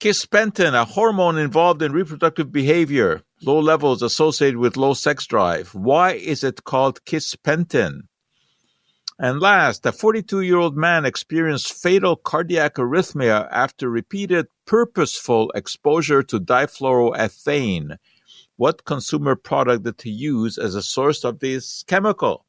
Kisspeptin, 0.00 0.74
a 0.74 0.84
hormone 0.84 1.36
involved 1.36 1.82
in 1.82 1.92
reproductive 1.92 2.50
behavior, 2.50 3.22
low 3.42 3.60
levels 3.60 4.02
associated 4.02 4.58
with 4.58 4.76
low 4.76 4.94
sex 4.94 5.26
drive. 5.26 5.74
Why 5.74 6.12
is 6.12 6.44
it 6.44 6.64
called 6.64 7.04
kisspeptin? 7.04 8.02
And 9.20 9.40
last, 9.40 9.84
a 9.84 9.90
42 9.90 10.42
year 10.42 10.58
old 10.58 10.76
man 10.76 11.04
experienced 11.04 11.72
fatal 11.72 12.14
cardiac 12.14 12.76
arrhythmia 12.76 13.48
after 13.50 13.90
repeated 13.90 14.46
purposeful 14.64 15.50
exposure 15.56 16.22
to 16.22 16.38
difluoroethane. 16.38 17.96
What 18.56 18.84
consumer 18.84 19.34
product 19.34 19.84
did 19.84 20.00
he 20.02 20.10
use 20.10 20.56
as 20.56 20.74
a 20.74 20.82
source 20.82 21.24
of 21.24 21.40
this 21.40 21.82
chemical? 21.84 22.44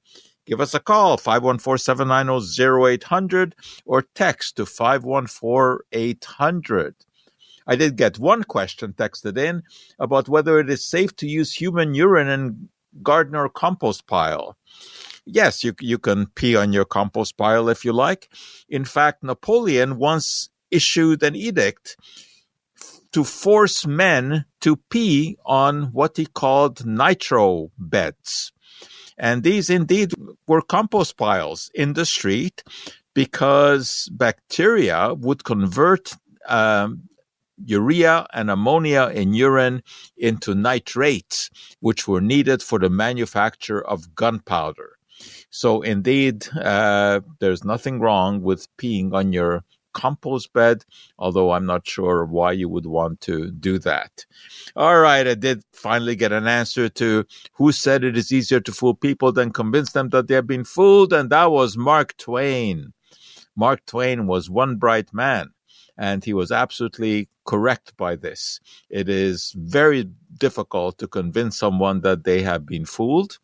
Give 0.46 0.62
us 0.62 0.74
a 0.74 0.79
call, 0.79 1.17
514 1.17 1.77
790 1.77 2.93
0800, 2.93 3.55
or 3.86 4.03
text 4.15 4.58
to 4.58 4.65
514 4.65 5.79
800. 5.91 6.96
I 7.69 7.75
did 7.75 7.97
get 7.97 8.17
one 8.17 8.43
question 8.43 8.93
texted 8.93 9.38
in 9.38 9.61
about 9.99 10.27
whether 10.27 10.59
it 10.59 10.71
is 10.71 10.83
safe 10.83 11.15
to 11.17 11.27
use 11.27 11.53
human 11.53 11.93
urine 11.93 12.27
in 12.27 12.69
garden 13.03 13.35
or 13.35 13.47
compost 13.47 14.07
pile. 14.07 14.57
Yes, 15.23 15.63
you, 15.63 15.75
you 15.79 15.99
can 15.99 16.25
pee 16.25 16.55
on 16.55 16.73
your 16.73 16.85
compost 16.85 17.38
pile 17.38 17.69
if 17.69 17.85
you 17.85 17.93
like. 17.93 18.27
In 18.67 18.85
fact, 18.85 19.23
Napoleon 19.23 19.99
once 19.99 20.49
issued 20.71 21.21
an 21.21 21.35
edict 21.35 21.95
to 23.11 23.23
force 23.23 23.85
men 23.85 24.45
to 24.61 24.77
pee 24.89 25.38
on 25.45 25.93
what 25.93 26.17
he 26.17 26.25
called 26.25 26.88
nitro 26.88 27.71
beds. 27.77 28.51
And 29.15 29.43
these 29.43 29.69
indeed 29.69 30.13
were 30.47 30.63
compost 30.63 31.17
piles 31.17 31.69
in 31.75 31.93
the 31.93 32.05
street 32.05 32.63
because 33.13 34.09
bacteria 34.11 35.13
would 35.13 35.43
convert 35.43 36.13
um, 36.47 37.03
urea 37.65 38.27
and 38.33 38.49
ammonia 38.49 39.07
in 39.13 39.33
urine 39.33 39.81
into 40.17 40.55
nitrates, 40.55 41.49
which 41.79 42.07
were 42.07 42.21
needed 42.21 42.61
for 42.61 42.79
the 42.79 42.89
manufacture 42.89 43.81
of 43.81 44.15
gunpowder. 44.15 44.97
So, 45.49 45.81
indeed, 45.81 46.47
uh, 46.55 47.21
there's 47.39 47.63
nothing 47.63 47.99
wrong 47.99 48.41
with 48.41 48.67
peeing 48.77 49.13
on 49.13 49.33
your 49.33 49.63
compost 49.93 50.53
bed, 50.53 50.85
although 51.17 51.51
I'm 51.51 51.65
not 51.65 51.87
sure 51.87 52.23
why 52.25 52.51
you 52.51 52.69
would 52.69 52.85
want 52.85 53.21
to 53.21 53.51
do 53.51 53.79
that. 53.79 54.25
All 54.75 54.99
right, 54.99 55.27
I 55.27 55.33
did 55.33 55.63
finally 55.73 56.15
get 56.15 56.31
an 56.31 56.47
answer 56.47 56.87
to 56.89 57.25
who 57.53 57.71
said 57.71 58.03
it 58.03 58.15
is 58.17 58.31
easier 58.31 58.59
to 58.61 58.71
fool 58.71 58.93
people 58.93 59.31
than 59.31 59.51
convince 59.51 59.91
them 59.91 60.09
that 60.09 60.27
they 60.27 60.35
have 60.35 60.47
been 60.47 60.63
fooled, 60.63 61.11
and 61.11 61.29
that 61.31 61.51
was 61.51 61.75
Mark 61.75 62.15
Twain. 62.17 62.93
Mark 63.55 63.85
Twain 63.85 64.27
was 64.27 64.49
one 64.49 64.77
bright 64.77 65.13
man 65.13 65.51
and 66.00 66.24
he 66.24 66.34
was 66.34 66.51
absolutely 66.51 67.27
correct 67.46 67.96
by 67.98 68.15
this. 68.15 68.60
It 68.89 69.10
is 69.10 69.53
very 69.58 70.10
difficult 70.38 70.98
to 71.00 71.08
convince 71.08 71.58
someone 71.58 72.01
that 72.01 72.24
they 72.24 72.41
have 72.41 72.65
been 72.65 72.86
fooled. 72.86 73.38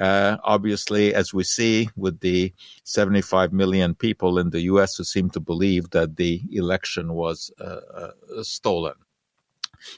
Uh, 0.00 0.36
obviously, 0.44 1.12
as 1.12 1.34
we 1.34 1.42
see 1.42 1.90
with 1.96 2.20
the 2.20 2.54
75 2.84 3.52
million 3.52 3.96
people 3.96 4.38
in 4.38 4.50
the 4.50 4.60
US 4.72 4.96
who 4.96 5.02
seem 5.02 5.28
to 5.30 5.40
believe 5.40 5.90
that 5.90 6.16
the 6.16 6.40
election 6.52 7.14
was 7.14 7.50
uh, 7.60 7.80
uh, 7.94 8.42
stolen. 8.42 8.94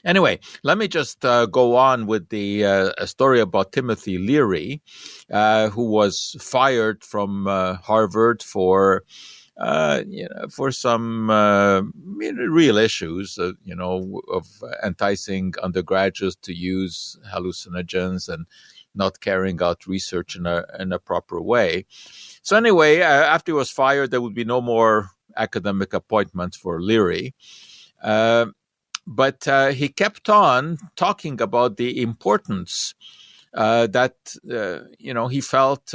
Anyway, 0.03 0.39
let 0.63 0.77
me 0.77 0.87
just 0.87 1.23
uh, 1.23 1.45
go 1.45 1.75
on 1.75 2.07
with 2.07 2.29
the 2.29 2.65
uh, 2.65 3.05
story 3.05 3.39
about 3.39 3.71
Timothy 3.71 4.17
Leary, 4.17 4.81
uh, 5.31 5.69
who 5.69 5.85
was 5.89 6.35
fired 6.39 7.03
from 7.03 7.47
uh, 7.47 7.75
Harvard 7.75 8.43
for 8.43 9.03
uh, 9.61 10.01
you 10.07 10.27
know, 10.27 10.47
for 10.49 10.71
some 10.71 11.29
uh, 11.29 11.81
real 12.03 12.77
issues, 12.77 13.37
uh, 13.37 13.51
you 13.63 13.75
know, 13.75 14.19
of 14.33 14.47
enticing 14.83 15.53
undergraduates 15.61 16.35
to 16.41 16.51
use 16.51 17.19
hallucinogens 17.31 18.27
and 18.27 18.47
not 18.95 19.19
carrying 19.21 19.61
out 19.61 19.85
research 19.85 20.35
in 20.35 20.47
a 20.47 20.65
in 20.79 20.91
a 20.91 20.97
proper 20.97 21.39
way. 21.39 21.85
So 22.41 22.57
anyway, 22.57 23.01
uh, 23.01 23.05
after 23.05 23.51
he 23.51 23.55
was 23.55 23.69
fired, 23.69 24.09
there 24.09 24.19
would 24.19 24.33
be 24.33 24.45
no 24.45 24.61
more 24.61 25.11
academic 25.37 25.93
appointments 25.93 26.57
for 26.57 26.81
Leary. 26.81 27.35
Uh, 28.01 28.47
but 29.05 29.47
uh, 29.47 29.67
he 29.69 29.89
kept 29.89 30.27
on 30.27 30.79
talking 30.95 31.39
about 31.39 31.77
the 31.77 32.01
importance 32.01 32.95
that 33.53 34.15
you 34.97 35.13
know 35.13 35.27
he 35.27 35.39
felt 35.39 35.93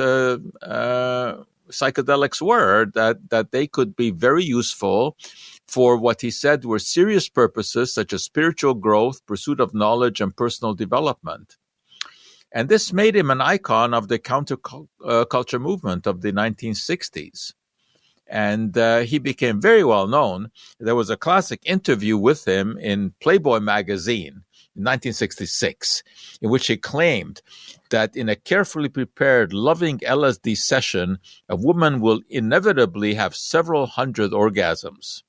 psychedelics 1.70 2.40
were 2.40 2.86
that 2.94 3.30
that 3.30 3.50
they 3.52 3.66
could 3.66 3.96
be 3.96 4.10
very 4.10 4.44
useful 4.44 5.16
for 5.66 5.96
what 5.96 6.20
he 6.20 6.30
said 6.30 6.64
were 6.64 6.78
serious 6.78 7.28
purposes 7.28 7.92
such 7.92 8.12
as 8.12 8.22
spiritual 8.22 8.74
growth, 8.74 9.24
pursuit 9.26 9.60
of 9.60 9.74
knowledge, 9.74 10.20
and 10.20 10.36
personal 10.36 10.74
development. 10.74 11.56
And 12.52 12.68
this 12.68 12.92
made 12.92 13.16
him 13.16 13.30
an 13.30 13.40
icon 13.40 13.92
of 13.92 14.08
the 14.08 14.18
counterculture 14.18 15.54
uh, 15.54 15.58
movement 15.58 16.06
of 16.06 16.22
the 16.22 16.32
1960s. 16.32 17.52
And 18.28 18.76
uh, 18.78 19.00
he 19.00 19.18
became 19.18 19.60
very 19.60 19.84
well 19.84 20.06
known. 20.06 20.50
There 20.80 20.96
was 20.96 21.10
a 21.10 21.16
classic 21.16 21.60
interview 21.64 22.16
with 22.16 22.46
him 22.46 22.78
in 22.78 23.14
Playboy 23.20 23.60
magazine 23.60 24.42
in 24.76 24.82
1966, 24.82 26.02
in 26.42 26.50
which 26.50 26.66
he 26.66 26.76
claimed 26.76 27.40
that 27.90 28.16
in 28.16 28.28
a 28.28 28.36
carefully 28.36 28.88
prepared, 28.88 29.52
loving 29.52 29.98
LSD 30.00 30.56
session, 30.56 31.18
a 31.48 31.56
woman 31.56 32.00
will 32.00 32.20
inevitably 32.28 33.14
have 33.14 33.34
several 33.34 33.86
hundred 33.86 34.32
orgasms. 34.32 35.22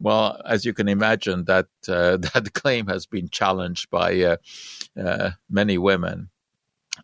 Well, 0.00 0.40
as 0.46 0.64
you 0.64 0.72
can 0.72 0.88
imagine, 0.88 1.44
that 1.44 1.66
uh, 1.88 2.16
that 2.34 2.52
claim 2.54 2.86
has 2.88 3.06
been 3.06 3.28
challenged 3.28 3.90
by 3.90 4.20
uh, 4.22 4.36
uh, 5.00 5.30
many 5.48 5.78
women. 5.78 6.30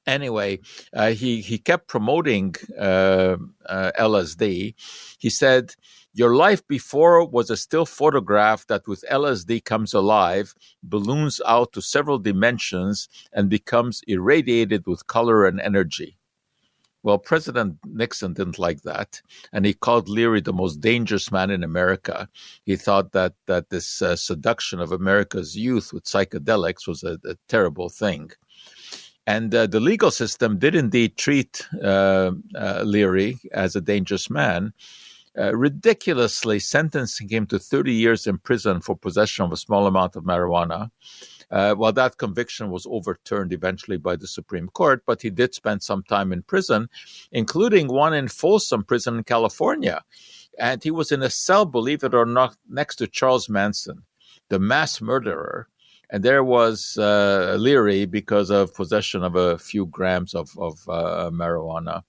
Anyway, 0.06 0.60
uh, 0.92 1.10
he 1.10 1.40
he 1.40 1.58
kept 1.58 1.88
promoting 1.88 2.54
uh, 2.78 3.36
uh, 3.66 3.90
LSD. 3.98 4.74
He 5.18 5.30
said 5.30 5.74
your 6.14 6.37
life 6.37 6.66
before 6.68 7.26
was 7.26 7.50
a 7.50 7.56
still 7.56 7.85
photograph 7.85 8.66
that 8.68 8.87
with 8.87 9.04
LSD 9.11 9.64
comes 9.64 9.92
alive, 9.92 10.54
balloons 10.83 11.40
out 11.44 11.73
to 11.73 11.83
several 11.83 12.18
dimensions, 12.21 13.09
and 13.33 13.50
becomes 13.50 14.00
irradiated 14.06 14.87
with 14.87 15.09
color 15.09 15.44
and 15.44 15.61
energy. 15.61 16.16
Well, 17.02 17.18
President 17.18 17.78
Nixon 17.85 18.33
didn't 18.33 18.59
like 18.59 18.83
that, 18.83 19.21
and 19.52 19.66
he 19.66 19.75
called 19.75 20.09
Leary 20.09 20.40
the 20.40 20.54
most 20.54 20.80
dangerous 20.80 21.30
man 21.30 21.50
in 21.50 21.62
America. 21.62 22.28
He 22.64 22.76
thought 22.76 23.12
that 23.12 23.35
that 23.47 23.68
this 23.68 24.00
uh, 24.00 24.16
seduction 24.16 24.80
of 24.80 24.92
America's 24.92 25.54
youth 25.54 25.92
with 25.92 26.04
psychedelics 26.04 26.87
was 26.87 27.02
a, 27.02 27.18
a 27.26 27.35
terrible 27.49 27.90
thing. 27.90 28.30
And 29.26 29.54
uh, 29.54 29.66
the 29.66 29.80
legal 29.80 30.11
system 30.11 30.59
did 30.59 30.75
indeed 30.75 31.16
treat 31.16 31.66
uh, 31.83 32.33
uh 32.54 32.83
Leary 32.87 33.38
as 33.52 33.76
a 33.76 33.83
dangerous 33.83 34.30
man, 34.30 34.73
uh, 35.38 35.54
ridiculously 35.56 36.58
sentencing 36.58 37.28
him 37.28 37.46
to 37.46 37.58
30 37.58 37.92
years 37.92 38.26
in 38.26 38.38
prison 38.38 38.80
for 38.80 38.96
possession 38.96 39.44
of 39.44 39.52
a 39.52 39.56
small 39.56 39.86
amount 39.86 40.16
of 40.16 40.24
marijuana. 40.24 40.90
Uh, 41.50 41.74
well, 41.76 41.92
that 41.92 42.18
conviction 42.18 42.70
was 42.70 42.86
overturned 42.90 43.52
eventually 43.52 43.96
by 43.96 44.16
the 44.16 44.26
Supreme 44.26 44.68
Court, 44.68 45.02
but 45.06 45.22
he 45.22 45.30
did 45.30 45.54
spend 45.54 45.82
some 45.82 46.02
time 46.04 46.32
in 46.32 46.42
prison, 46.42 46.88
including 47.32 47.88
one 47.88 48.14
in 48.14 48.28
Folsom 48.28 48.84
Prison 48.84 49.18
in 49.18 49.24
California. 49.24 50.02
And 50.58 50.82
he 50.82 50.90
was 50.90 51.12
in 51.12 51.22
a 51.22 51.30
cell, 51.30 51.64
believe 51.64 52.04
it 52.04 52.14
or 52.14 52.26
not, 52.26 52.56
next 52.68 52.96
to 52.96 53.06
Charles 53.06 53.48
Manson, 53.48 54.04
the 54.48 54.58
mass 54.58 55.00
murderer 55.00 55.68
and 56.10 56.22
there 56.22 56.44
was 56.44 56.96
uh, 56.96 57.56
Leary 57.58 58.04
because 58.04 58.50
of 58.50 58.74
possession 58.74 59.24
of 59.24 59.34
a 59.34 59.58
few 59.58 59.86
grams 59.86 60.34
of, 60.34 60.50
of 60.58 60.78
uh, 60.88 61.30
marijuana. 61.32 62.02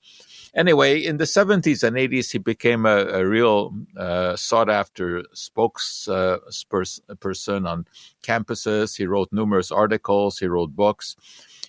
Anyway, 0.55 1.03
in 1.03 1.17
the 1.17 1.25
70s 1.25 1.83
and 1.83 1.97
80s, 1.97 2.31
he 2.31 2.37
became 2.37 2.85
a, 2.85 3.05
a 3.07 3.25
real 3.25 3.75
uh, 3.97 4.37
sought 4.37 4.69
after 4.69 5.23
spokesperson 5.33 7.69
on 7.69 7.85
campuses. 8.23 8.97
He 8.97 9.05
wrote 9.05 9.33
numerous 9.33 9.69
articles, 9.69 10.39
he 10.39 10.47
wrote 10.47 10.73
books. 10.73 11.17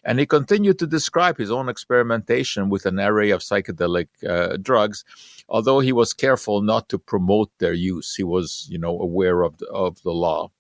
And 0.05 0.21
he 0.21 0.26
continued 0.26 0.78
to 0.78 0.87
describe 0.87 1.37
his 1.37 1.50
own 1.50 1.69
experimentation 1.69 2.71
with 2.71 2.87
an 2.87 3.00
array 3.00 3.31
of 3.31 3.40
psychedelic 3.40 4.07
uh, 4.25 4.57
drugs, 4.59 5.05
although 5.49 5.81
he 5.81 5.93
was 5.93 6.12
careful 6.12 6.62
not 6.62 6.88
to 6.90 6.99
promote 6.99 7.50
their 7.59 7.73
use. 7.73 8.14
He 8.14 8.23
was, 8.23 8.69
you 8.71 8.78
know, 8.78 9.00
aware 9.00 9.43
of 9.43 9.59
the, 9.59 9.66
of 9.66 10.00
the 10.05 10.12
law. 10.12 10.52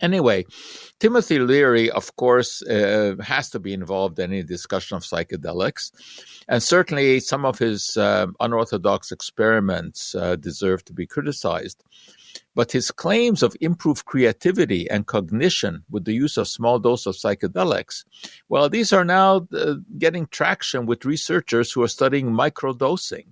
Anyway, 0.00 0.44
Timothy 1.00 1.38
Leary, 1.38 1.90
of 1.90 2.14
course, 2.16 2.62
uh, 2.62 3.14
has 3.22 3.50
to 3.50 3.60
be 3.60 3.72
involved 3.72 4.18
in 4.18 4.32
any 4.32 4.42
discussion 4.42 4.96
of 4.96 5.02
psychedelics. 5.02 5.92
And 6.48 6.62
certainly 6.62 7.20
some 7.20 7.44
of 7.44 7.58
his 7.58 7.96
uh, 7.96 8.26
unorthodox 8.40 9.12
experiments 9.12 10.14
uh, 10.14 10.36
deserve 10.36 10.84
to 10.86 10.92
be 10.92 11.06
criticized. 11.06 11.82
But 12.54 12.72
his 12.72 12.90
claims 12.90 13.42
of 13.42 13.56
improved 13.60 14.04
creativity 14.04 14.88
and 14.88 15.06
cognition 15.06 15.84
with 15.90 16.04
the 16.04 16.12
use 16.12 16.36
of 16.36 16.46
small 16.48 16.78
dose 16.78 17.06
of 17.06 17.16
psychedelics, 17.16 18.04
well, 18.48 18.68
these 18.68 18.92
are 18.92 19.04
now 19.04 19.46
uh, 19.52 19.74
getting 19.98 20.26
traction 20.26 20.86
with 20.86 21.04
researchers 21.04 21.72
who 21.72 21.82
are 21.82 21.88
studying 21.88 22.30
microdosing. 22.30 23.26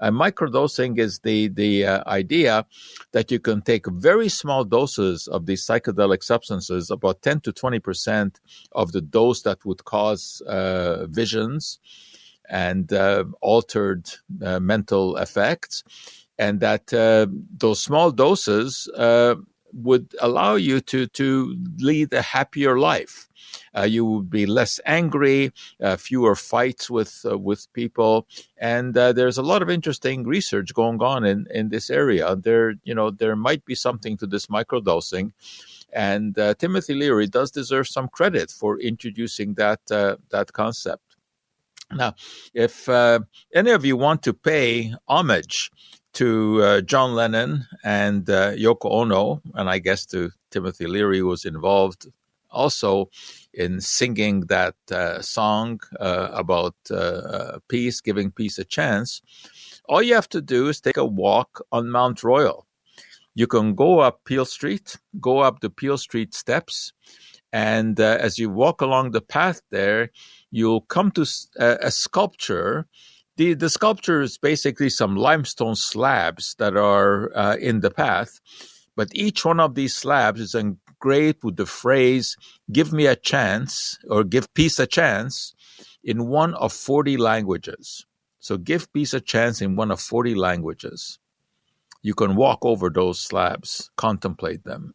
Uh, 0.00 0.10
microdosing 0.10 0.98
is 0.98 1.20
the 1.20 1.48
the 1.48 1.86
uh, 1.86 2.02
idea 2.06 2.66
that 3.12 3.30
you 3.30 3.38
can 3.38 3.62
take 3.62 3.86
very 3.90 4.28
small 4.28 4.64
doses 4.64 5.28
of 5.28 5.46
these 5.46 5.66
psychedelic 5.66 6.22
substances, 6.22 6.90
about 6.90 7.22
10 7.22 7.40
to 7.40 7.52
20 7.52 7.78
percent 7.80 8.40
of 8.72 8.92
the 8.92 9.00
dose 9.00 9.42
that 9.42 9.64
would 9.64 9.84
cause 9.84 10.42
uh, 10.46 11.06
visions 11.06 11.78
and 12.48 12.92
uh, 12.92 13.24
altered 13.40 14.08
uh, 14.42 14.60
mental 14.60 15.16
effects, 15.16 15.82
and 16.38 16.60
that 16.60 16.92
uh, 16.92 17.26
those 17.56 17.82
small 17.82 18.10
doses 18.10 18.88
would 19.72 20.14
allow 20.20 20.54
you 20.54 20.80
to 20.80 21.06
to 21.08 21.56
lead 21.78 22.12
a 22.12 22.22
happier 22.22 22.78
life. 22.78 23.28
Uh, 23.76 23.82
you 23.82 24.04
would 24.04 24.30
be 24.30 24.46
less 24.46 24.80
angry, 24.86 25.52
uh, 25.82 25.96
fewer 25.96 26.34
fights 26.34 26.88
with 26.90 27.24
uh, 27.30 27.38
with 27.38 27.72
people, 27.72 28.26
and 28.58 28.96
uh, 28.96 29.12
there's 29.12 29.38
a 29.38 29.42
lot 29.42 29.62
of 29.62 29.70
interesting 29.70 30.24
research 30.24 30.72
going 30.74 31.02
on 31.02 31.24
in, 31.24 31.46
in 31.52 31.68
this 31.68 31.90
area. 31.90 32.36
There, 32.36 32.74
you 32.84 32.94
know, 32.94 33.10
there 33.10 33.36
might 33.36 33.64
be 33.64 33.74
something 33.74 34.16
to 34.18 34.26
this 34.26 34.46
microdosing, 34.46 35.32
and 35.92 36.38
uh, 36.38 36.54
Timothy 36.54 36.94
Leary 36.94 37.26
does 37.26 37.50
deserve 37.50 37.88
some 37.88 38.08
credit 38.08 38.50
for 38.50 38.78
introducing 38.80 39.54
that 39.54 39.80
uh, 39.90 40.16
that 40.30 40.52
concept. 40.52 41.02
Now, 41.92 42.14
if 42.52 42.88
any 42.88 43.70
of 43.70 43.84
you 43.84 43.96
want 43.96 44.24
to 44.24 44.34
pay 44.34 44.92
homage 45.06 45.70
to 46.16 46.62
uh, 46.62 46.80
John 46.80 47.14
Lennon 47.14 47.66
and 47.84 48.28
uh, 48.30 48.52
Yoko 48.52 48.90
Ono, 48.90 49.42
and 49.52 49.68
I 49.68 49.78
guess 49.78 50.06
to 50.06 50.30
Timothy 50.50 50.86
Leary, 50.86 51.18
who 51.18 51.26
was 51.26 51.44
involved 51.44 52.06
also 52.50 53.10
in 53.52 53.80
singing 53.80 54.40
that 54.48 54.74
uh, 54.90 55.20
song 55.20 55.80
uh, 56.00 56.28
about 56.32 56.74
uh, 56.90 57.58
peace, 57.68 58.00
giving 58.00 58.30
peace 58.30 58.58
a 58.58 58.64
chance. 58.64 59.22
All 59.88 60.02
you 60.02 60.14
have 60.14 60.28
to 60.30 60.42
do 60.42 60.68
is 60.68 60.80
take 60.80 60.96
a 60.96 61.04
walk 61.04 61.64
on 61.72 61.90
Mount 61.90 62.22
Royal. 62.22 62.66
You 63.34 63.46
can 63.46 63.74
go 63.74 64.00
up 64.00 64.24
Peel 64.24 64.44
Street, 64.44 64.96
go 65.20 65.40
up 65.40 65.60
the 65.60 65.70
Peel 65.70 65.98
Street 65.98 66.34
steps, 66.34 66.92
and 67.52 68.00
uh, 68.00 68.18
as 68.20 68.38
you 68.38 68.50
walk 68.50 68.80
along 68.80 69.10
the 69.10 69.20
path 69.20 69.60
there, 69.70 70.10
you'll 70.50 70.80
come 70.82 71.10
to 71.12 71.26
a, 71.58 71.76
a 71.82 71.90
sculpture 71.90 72.86
the 73.36 73.54
the 73.54 73.68
sculpture 73.68 74.22
is 74.22 74.38
basically 74.38 74.88
some 74.88 75.16
limestone 75.16 75.76
slabs 75.76 76.54
that 76.58 76.76
are 76.76 77.36
uh, 77.36 77.56
in 77.56 77.80
the 77.80 77.90
path, 77.90 78.40
but 78.96 79.08
each 79.12 79.44
one 79.44 79.60
of 79.60 79.74
these 79.74 79.94
slabs 79.94 80.40
is 80.40 80.54
engraved 81.06 81.44
with 81.44 81.56
the 81.56 81.66
phrase 81.66 82.36
"Give 82.72 82.92
me 82.92 83.06
a 83.06 83.14
chance" 83.14 83.96
or 84.10 84.24
"Give 84.24 84.52
peace 84.54 84.80
a 84.80 84.88
chance" 84.88 85.54
in 86.02 86.26
one 86.26 86.52
of 86.54 86.72
forty 86.72 87.16
languages. 87.16 88.06
So, 88.40 88.56
give 88.56 88.92
peace 88.92 89.14
a 89.14 89.20
chance 89.20 89.62
in 89.62 89.76
one 89.76 89.92
of 89.92 90.00
forty 90.00 90.34
languages. 90.34 91.20
You 92.02 92.14
can 92.14 92.34
walk 92.34 92.58
over 92.62 92.90
those 92.90 93.20
slabs, 93.20 93.90
contemplate 93.96 94.64
them. 94.64 94.94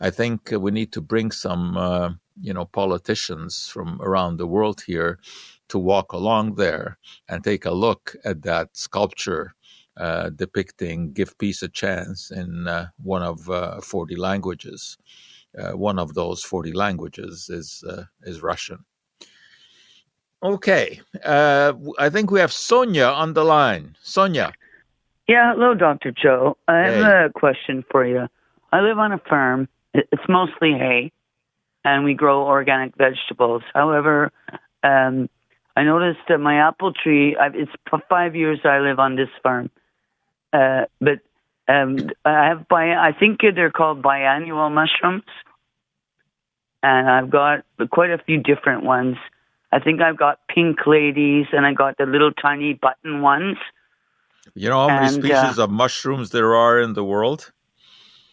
I 0.00 0.10
think 0.10 0.52
we 0.52 0.70
need 0.70 0.92
to 0.92 1.00
bring 1.00 1.32
some, 1.32 1.76
uh, 1.76 2.10
you 2.40 2.54
know, 2.54 2.66
politicians 2.66 3.68
from 3.72 4.00
around 4.00 4.36
the 4.36 4.46
world 4.46 4.82
here 4.86 5.18
to 5.70 5.78
walk 5.78 6.12
along 6.12 6.54
there 6.54 6.98
and 7.28 7.42
take 7.42 7.64
a 7.64 7.74
look 7.86 8.14
at 8.24 8.42
that 8.42 8.76
sculpture 8.76 9.54
uh, 9.96 10.30
depicting 10.30 11.12
Give 11.12 11.36
Peace 11.38 11.62
a 11.62 11.68
Chance 11.68 12.30
in 12.30 12.66
uh, 12.66 12.88
one 13.02 13.22
of 13.22 13.48
uh, 13.48 13.80
40 13.80 14.16
languages. 14.16 14.96
Uh, 15.56 15.76
one 15.76 15.98
of 15.98 16.14
those 16.14 16.42
40 16.42 16.72
languages 16.72 17.48
is, 17.48 17.84
uh, 17.88 18.04
is 18.22 18.42
Russian. 18.42 18.84
Okay, 20.42 21.00
uh, 21.24 21.72
I 21.98 22.10
think 22.10 22.30
we 22.30 22.40
have 22.40 22.52
Sonia 22.52 23.06
on 23.06 23.32
the 23.32 23.44
line. 23.44 23.96
Sonia. 24.02 24.52
Yeah, 25.26 25.54
hello, 25.54 25.74
Dr. 25.74 26.12
Joe. 26.12 26.58
I 26.68 26.80
have 26.80 27.30
a 27.30 27.30
question 27.34 27.82
for 27.90 28.04
you. 28.04 28.28
I 28.70 28.80
live 28.80 28.98
on 28.98 29.12
a 29.12 29.18
farm. 29.18 29.68
It's 29.94 30.28
mostly 30.28 30.72
hay, 30.72 31.12
and 31.82 32.04
we 32.04 32.12
grow 32.12 32.42
organic 32.42 32.94
vegetables. 32.96 33.62
However, 33.72 34.32
um, 34.82 35.30
I 35.76 35.82
noticed 35.82 36.20
that 36.28 36.38
my 36.38 36.56
apple 36.56 36.92
tree, 36.92 37.36
I've, 37.36 37.54
it's 37.54 37.72
five 38.10 38.36
years 38.36 38.60
I 38.64 38.80
live 38.80 38.98
on 38.98 39.16
this 39.16 39.30
farm. 39.42 39.70
Uh, 40.54 40.84
but 41.00 41.18
um, 41.66 42.10
I 42.24 42.46
have 42.46 42.68
bi- 42.68 42.94
I 42.94 43.12
think 43.18 43.40
they're 43.40 43.72
called 43.72 44.02
biannual 44.02 44.72
mushrooms. 44.72 45.24
And 46.82 47.10
I've 47.10 47.30
got 47.30 47.64
quite 47.90 48.10
a 48.10 48.18
few 48.18 48.40
different 48.40 48.84
ones. 48.84 49.16
I 49.72 49.80
think 49.80 50.00
I've 50.00 50.18
got 50.18 50.38
pink 50.48 50.86
ladies 50.86 51.46
and 51.52 51.66
I 51.66 51.72
got 51.72 51.96
the 51.98 52.06
little 52.06 52.30
tiny 52.32 52.74
button 52.74 53.22
ones. 53.22 53.56
You 54.54 54.68
know 54.68 54.88
how 54.88 54.94
many 54.94 55.06
and, 55.06 55.14
species 55.14 55.58
uh, 55.58 55.64
of 55.64 55.70
mushrooms 55.70 56.30
there 56.30 56.54
are 56.54 56.80
in 56.80 56.92
the 56.92 57.02
world? 57.02 57.50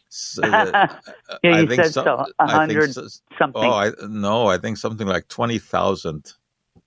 So, 0.10 0.44
uh, 0.44 0.88
yeah, 1.44 1.62
you 1.62 1.76
said 1.76 1.94
some, 1.94 2.04
so. 2.04 2.26
Hundred 2.40 2.94
so, 2.94 3.08
something. 3.40 3.64
Oh, 3.64 3.72
I, 3.72 3.92
no, 4.08 4.48
I 4.48 4.58
think 4.58 4.78
something 4.78 5.08
like 5.08 5.30
twenty 5.30 5.58
thousand. 5.58 6.34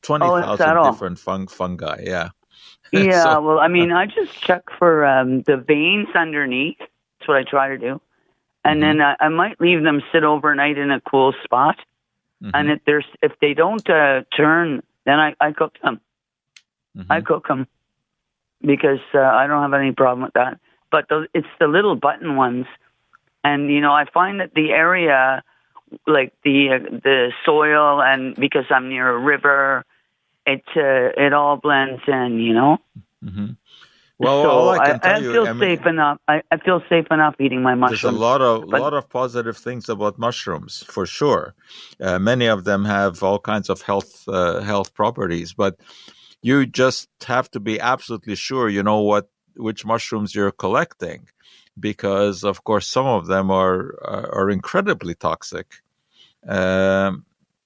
20,000 0.02 0.76
oh, 0.76 0.92
different 0.92 1.18
fung- 1.18 1.46
fungi. 1.46 2.02
Yeah. 2.04 2.28
Yeah. 2.92 3.24
so, 3.24 3.40
well, 3.40 3.58
I 3.58 3.66
mean, 3.66 3.90
I 3.90 4.06
just 4.06 4.40
check 4.40 4.62
for 4.78 5.04
um, 5.04 5.42
the 5.42 5.56
veins 5.56 6.06
underneath. 6.14 6.78
That's 6.78 7.26
what 7.26 7.36
I 7.36 7.42
try 7.42 7.68
to 7.70 7.78
do. 7.78 8.00
And 8.64 8.80
mm-hmm. 8.80 8.98
then 8.98 9.00
I, 9.00 9.16
I 9.18 9.28
might 9.28 9.60
leave 9.60 9.82
them 9.82 10.00
sit 10.12 10.22
overnight 10.22 10.78
in 10.78 10.90
a 10.90 11.00
cool 11.00 11.34
spot. 11.42 11.76
Mm-hmm. 12.42 12.50
And 12.54 12.70
if 12.70 12.80
there's 12.84 13.06
if 13.22 13.32
they 13.40 13.54
don't 13.54 13.88
uh, 13.88 14.22
turn, 14.36 14.82
then 15.04 15.18
I, 15.18 15.34
I 15.40 15.52
cook 15.52 15.76
them. 15.82 16.00
Mm-hmm. 16.96 17.12
I 17.12 17.20
cook 17.20 17.48
them 17.48 17.66
because 18.60 19.00
uh, 19.14 19.18
I 19.18 19.46
don't 19.46 19.62
have 19.62 19.74
any 19.74 19.92
problem 19.92 20.22
with 20.24 20.34
that. 20.34 20.58
But 20.90 21.08
the, 21.08 21.26
it's 21.34 21.48
the 21.58 21.66
little 21.66 21.96
button 21.96 22.36
ones, 22.36 22.66
and 23.42 23.70
you 23.70 23.80
know 23.80 23.92
I 23.92 24.04
find 24.04 24.40
that 24.40 24.54
the 24.54 24.70
area, 24.70 25.42
like 26.06 26.32
the 26.44 26.70
uh, 26.70 26.78
the 26.78 27.32
soil, 27.44 28.02
and 28.02 28.34
because 28.36 28.66
I'm 28.70 28.88
near 28.88 29.08
a 29.08 29.18
river, 29.18 29.84
it 30.46 30.64
uh, 30.76 31.22
it 31.24 31.32
all 31.32 31.56
blends 31.56 32.02
in, 32.06 32.38
you 32.38 32.54
know. 32.54 32.78
Mm-hmm. 33.24 33.52
Well, 34.18 34.42
so 34.42 34.68
I, 34.68 34.76
I, 34.76 35.00
I, 35.02 35.20
feel 35.20 35.46
you, 35.46 35.58
safe 35.58 35.86
enough. 35.86 36.18
I, 36.28 36.42
I, 36.50 36.56
feel 36.58 36.80
safe 36.88 37.06
enough 37.10 37.34
eating 37.40 37.62
my 37.62 37.74
mushrooms. 37.74 38.02
There's 38.02 38.14
a 38.14 38.16
lot 38.16 38.40
of 38.40 38.70
but, 38.70 38.80
lot 38.80 38.94
of 38.94 39.08
positive 39.10 39.56
things 39.56 39.88
about 39.88 40.18
mushrooms, 40.18 40.84
for 40.86 41.04
sure. 41.04 41.54
Uh, 42.00 42.20
many 42.20 42.46
of 42.46 42.62
them 42.62 42.84
have 42.84 43.22
all 43.24 43.40
kinds 43.40 43.68
of 43.68 43.82
health 43.82 44.22
uh, 44.28 44.60
health 44.60 44.94
properties, 44.94 45.52
but 45.52 45.80
you 46.42 46.64
just 46.64 47.08
have 47.26 47.50
to 47.52 47.60
be 47.60 47.80
absolutely 47.80 48.36
sure 48.36 48.68
you 48.68 48.84
know 48.84 49.00
what 49.00 49.28
which 49.56 49.84
mushrooms 49.84 50.32
you're 50.32 50.52
collecting, 50.52 51.28
because 51.78 52.44
of 52.44 52.62
course 52.62 52.86
some 52.86 53.06
of 53.06 53.26
them 53.26 53.50
are 53.50 53.98
are, 54.02 54.32
are 54.32 54.50
incredibly 54.50 55.16
toxic. 55.16 55.82
Um, 56.46 57.24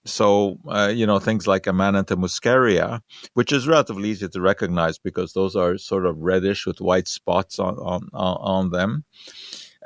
so, 0.08 0.58
uh, 0.66 0.92
you 0.94 1.06
know, 1.06 1.18
things 1.18 1.46
like 1.46 1.66
Amanita 1.66 2.16
muscaria, 2.16 3.00
which 3.34 3.52
is 3.52 3.68
relatively 3.68 4.10
easy 4.10 4.28
to 4.28 4.40
recognize 4.40 4.98
because 4.98 5.32
those 5.32 5.54
are 5.56 5.78
sort 5.78 6.06
of 6.06 6.18
reddish 6.18 6.66
with 6.66 6.80
white 6.80 7.08
spots 7.08 7.58
on, 7.58 7.76
on, 7.78 8.08
on 8.12 8.70
them. 8.70 9.04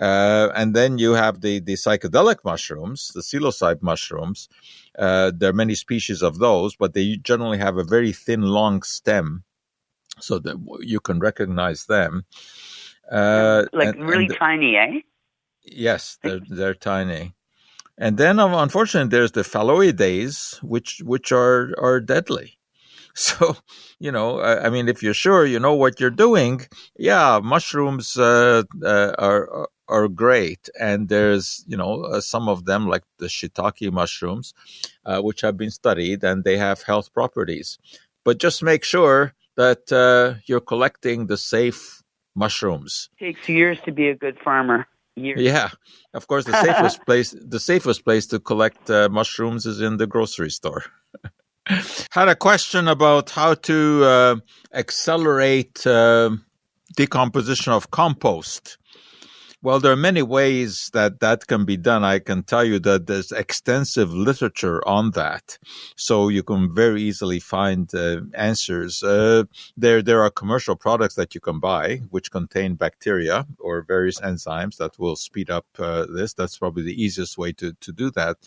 Uh, 0.01 0.49
and 0.57 0.75
then 0.75 0.99
you 0.99 1.13
have 1.13 1.43
the, 1.43 1.61
the 1.61 1.75
psychedelic 1.75 2.37
mushrooms, 2.45 3.11
the 3.15 3.21
psilocybe 3.21 3.83
mushrooms. 3.83 4.49
Uh, 4.99 5.31
there 5.35 5.51
are 5.51 5.55
many 5.55 5.75
species 5.75 6.23
of 6.23 6.39
those, 6.39 6.77
but 6.77 6.95
they 6.95 7.17
generally 7.17 7.59
have 7.59 7.77
a 7.77 7.85
very 7.85 8.13
thin, 8.13 8.43
long 8.43 8.83
stem 8.83 9.45
so 10.19 10.39
that 10.39 10.57
you 10.81 11.01
can 11.01 11.19
recognize 11.19 11.87
them. 11.87 12.25
Uh, 13.11 13.65
like 13.73 13.95
and, 13.95 14.09
really 14.09 14.27
and 14.27 14.37
tiny, 14.37 14.77
eh? 14.77 15.01
Yes, 15.65 16.19
they're, 16.23 16.41
they're 16.49 16.75
tiny. 16.75 17.35
And 17.99 18.17
then, 18.17 18.39
unfortunately, 18.39 19.11
there's 19.11 19.33
the 19.33 19.43
phalloides, 19.43 20.63
which 20.63 21.01
which 21.05 21.33
are 21.33 21.75
are 21.79 22.01
deadly. 22.01 22.59
So, 23.15 23.57
you 23.99 24.11
know, 24.11 24.41
I, 24.41 24.67
I, 24.67 24.71
mean, 24.71 24.89
if 24.89 25.03
you're 25.03 25.13
sure 25.13 25.45
you 25.45 25.61
know 25.61 25.75
what 25.75 26.01
you're 26.01 26.09
doing, 26.09 26.63
yeah, 26.97 27.41
mushrooms 27.43 28.17
uh, 28.17 28.63
uh, 28.83 29.13
are 29.19 29.69
are 29.87 30.09
great, 30.09 30.71
and 30.81 31.11
there's 31.11 31.63
you 31.69 31.77
know 31.77 32.05
uh, 32.05 32.23
some 32.23 32.49
of 32.49 32.65
them 32.65 32.89
like 32.89 33.03
the 33.19 33.27
shiitake 33.27 33.93
mushrooms, 33.93 34.55
uh, 35.05 35.21
which 35.21 35.43
have 35.43 35.59
been 35.59 35.71
studied, 35.71 36.25
and 36.25 36.45
they 36.45 36.57
have 36.57 36.83
health 36.83 37.13
properties. 37.13 37.79
But 38.25 38.39
just 38.39 38.63
make 38.63 38.83
sure 38.83 39.35
that 39.57 39.93
uh, 39.93 40.41
you're 40.47 40.61
collecting 40.61 41.27
the 41.27 41.37
safe 41.37 42.03
mushrooms. 42.35 43.11
It 43.19 43.25
takes 43.27 43.49
years 43.49 43.79
to 43.85 43.93
be 43.93 44.09
a 44.09 44.15
good 44.15 44.39
farmer. 44.39 44.87
Years. 45.17 45.41
Yeah, 45.41 45.69
of 46.15 46.27
course, 46.27 46.45
the 46.47 46.61
safest 46.63 47.01
place 47.07 47.35
the 47.39 47.61
safest 47.61 48.05
place 48.05 48.27
to 48.29 48.41
collect 48.41 48.91
uh, 48.91 49.09
mushrooms 49.11 49.67
is 49.67 49.81
in 49.81 49.99
the 49.99 50.07
grocery 50.07 50.51
store. 50.51 50.85
Had 52.11 52.29
a 52.29 52.35
question 52.35 52.89
about 52.89 53.31
how 53.31 53.55
to 53.55 54.05
uh, 54.05 54.37
accelerate 54.73 55.87
uh, 55.87 56.31
decomposition 56.97 57.73
of 57.73 57.91
compost. 57.91 58.79
Well, 59.65 59.79
there 59.79 59.93
are 59.93 59.97
many 59.97 60.23
ways 60.23 60.91
that 60.93 61.21
that 61.21 61.47
can 61.47 61.65
be 61.65 61.77
done. 61.77 62.03
I 62.03 62.19
can 62.19 62.43
tell 62.43 62.65
you 62.65 62.81
that 62.81 63.07
there's 63.07 63.31
extensive 63.31 64.13
literature 64.13 64.83
on 64.89 65.13
that, 65.13 65.57
so 65.95 66.29
you 66.29 66.43
can 66.43 66.75
very 66.75 67.01
easily 67.01 67.39
find 67.39 67.89
uh, 67.95 68.23
answers. 68.35 69.05
Uh, 69.05 69.45
there, 69.77 70.03
there 70.03 70.21
are 70.25 70.31
commercial 70.31 70.75
products 70.75 71.15
that 71.15 71.37
you 71.37 71.41
can 71.41 71.61
buy 71.61 71.99
which 72.11 72.33
contain 72.33 72.75
bacteria 72.75 73.47
or 73.61 73.83
various 73.83 74.19
enzymes 74.21 74.79
that 74.79 74.99
will 74.99 75.15
speed 75.15 75.49
up 75.49 75.67
uh, 75.79 76.07
this. 76.07 76.35
That's 76.35 76.59
probably 76.59 76.83
the 76.83 77.01
easiest 77.01 77.39
way 77.39 77.53
to 77.53 77.73
to 77.73 77.93
do 77.93 78.11
that. 78.13 78.39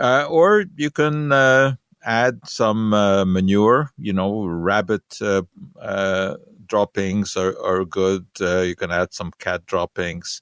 Uh, 0.00 0.26
or 0.28 0.64
you 0.74 0.90
can 0.90 1.30
uh, 1.30 1.76
add 2.04 2.40
some 2.48 2.92
uh, 2.92 3.24
manure, 3.24 3.90
you 3.96 4.12
know, 4.12 4.44
rabbit 4.44 5.18
uh, 5.20 5.42
uh, 5.80 6.36
droppings 6.72 7.36
are, 7.36 7.54
are 7.70 7.84
good. 7.84 8.24
Uh, 8.40 8.62
you 8.70 8.74
can 8.74 8.90
add 8.90 9.12
some 9.12 9.30
cat 9.38 9.60
droppings, 9.66 10.40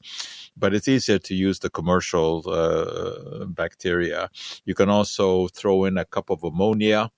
but 0.57 0.73
it's 0.73 0.87
easier 0.87 1.19
to 1.19 1.35
use 1.35 1.59
the 1.59 1.71
commercial 1.79 2.33
uh, 2.49 3.45
bacteria. 3.47 4.31
You 4.65 4.77
can 4.81 4.89
also 4.89 5.49
throw 5.49 5.79
in 5.89 5.99
a 5.99 6.05
cup 6.05 6.31
of 6.31 6.45
ammonia 6.45 7.11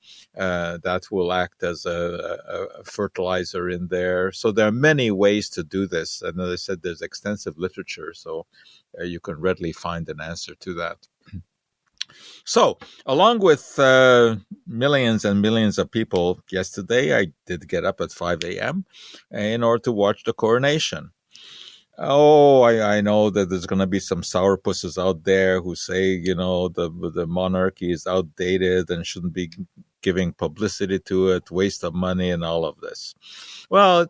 uh, 0.47 0.79
that 0.89 1.03
will 1.11 1.31
act 1.45 1.63
as 1.63 1.85
a, 1.85 1.99
a, 2.81 2.85
fertilizer 2.85 3.69
in 3.69 3.89
there. 3.89 4.33
So 4.33 4.51
there 4.51 4.69
are 4.69 4.87
many 4.91 5.11
ways 5.11 5.51
to 5.57 5.63
do 5.63 5.87
this. 5.87 6.23
And 6.23 6.41
as 6.41 6.51
I 6.57 6.57
said, 6.67 6.79
there's 6.81 7.03
extensive 7.03 7.59
literature, 7.59 8.15
so 8.15 8.47
you 9.15 9.21
can 9.21 9.37
readily 9.49 9.73
find 9.73 10.09
an 10.09 10.21
answer 10.23 10.55
to 10.65 10.75
that. 10.83 10.99
So, 12.45 12.79
along 13.07 13.41
with 13.41 13.79
uh, 13.79 14.37
millions 14.67 15.25
and 15.25 15.41
millions 15.41 15.79
of 15.79 15.91
people 15.91 16.41
yesterday, 16.51 17.17
I 17.17 17.29
did 17.47 17.69
get 17.69 17.85
up 17.85 18.01
at 18.01 18.13
5 18.13 18.45
a.m. 18.45 18.85
in 19.31 19.63
order 19.63 19.83
to 19.85 19.93
watch 19.93 20.25
the 20.25 20.33
coronation. 20.33 21.11
Oh, 21.99 22.63
I, 22.63 22.97
I 22.97 23.01
know 23.01 23.31
that 23.31 23.51
there's 23.51 23.67
going 23.67 23.79
to 23.81 23.87
be 23.87 24.01
some 24.01 24.23
sourpusses 24.23 24.99
out 24.99 25.25
there 25.25 25.61
who 25.61 25.75
say, 25.75 26.11
you 26.13 26.35
know, 26.35 26.69
the 26.69 26.91
the 27.15 27.27
monarchy 27.27 27.93
is 27.93 28.07
outdated 28.07 28.91
and 28.91 29.07
shouldn't 29.07 29.35
be 29.35 29.51
giving 30.01 30.33
publicity 30.33 30.99
to 31.01 31.29
it, 31.31 31.51
waste 31.51 31.85
of 31.85 31.95
money, 31.95 32.31
and 32.31 32.45
all 32.45 32.65
of 32.65 32.81
this. 32.81 33.15
Well, 33.71 34.09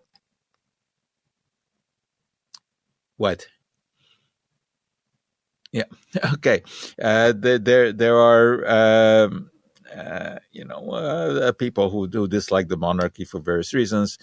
what? 3.17 3.47
Yeah. 5.73 5.85
Okay. 6.35 6.63
Uh, 7.03 7.33
there, 7.37 7.93
there 7.93 8.17
are, 8.19 8.67
um, 9.27 9.51
uh, 9.97 10.37
you 10.53 10.65
know, 10.65 10.91
uh, 10.91 11.53
people 11.53 11.91
who 11.91 12.07
do 12.09 12.29
dislike 12.29 12.69
the 12.69 12.77
monarchy 12.77 13.25
for 13.25 13.41
various 13.41 13.73
reasons. 13.75 14.19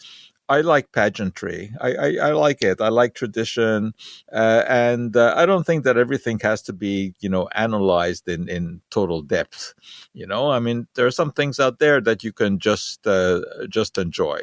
I 0.50 0.62
like 0.62 0.92
pageantry. 0.92 1.72
I, 1.80 1.94
I, 1.94 2.16
I, 2.30 2.32
like 2.32 2.64
it. 2.64 2.82
I 2.82 2.90
like 2.90 3.14
tradition, 3.14 3.94
uh, 4.34 4.64
and 4.68 5.16
uh, 5.16 5.36
I 5.38 5.46
don't 5.46 5.64
think 5.64 5.84
that 5.84 5.96
everything 5.96 6.40
has 6.40 6.64
to 6.64 6.74
be, 6.74 7.14
you 7.20 7.30
know, 7.30 7.48
analyzed 7.54 8.28
in 8.28 8.50
in 8.50 8.82
total 8.90 9.22
depth. 9.22 9.76
You 10.14 10.26
know, 10.26 10.50
I 10.50 10.60
mean, 10.60 10.88
there 10.96 11.06
are 11.06 11.12
some 11.12 11.32
things 11.32 11.60
out 11.60 11.78
there 11.78 12.02
that 12.02 12.24
you 12.24 12.34
can 12.34 12.58
just 12.58 13.06
uh, 13.06 13.42
just 13.70 14.00
enjoy. 14.00 14.42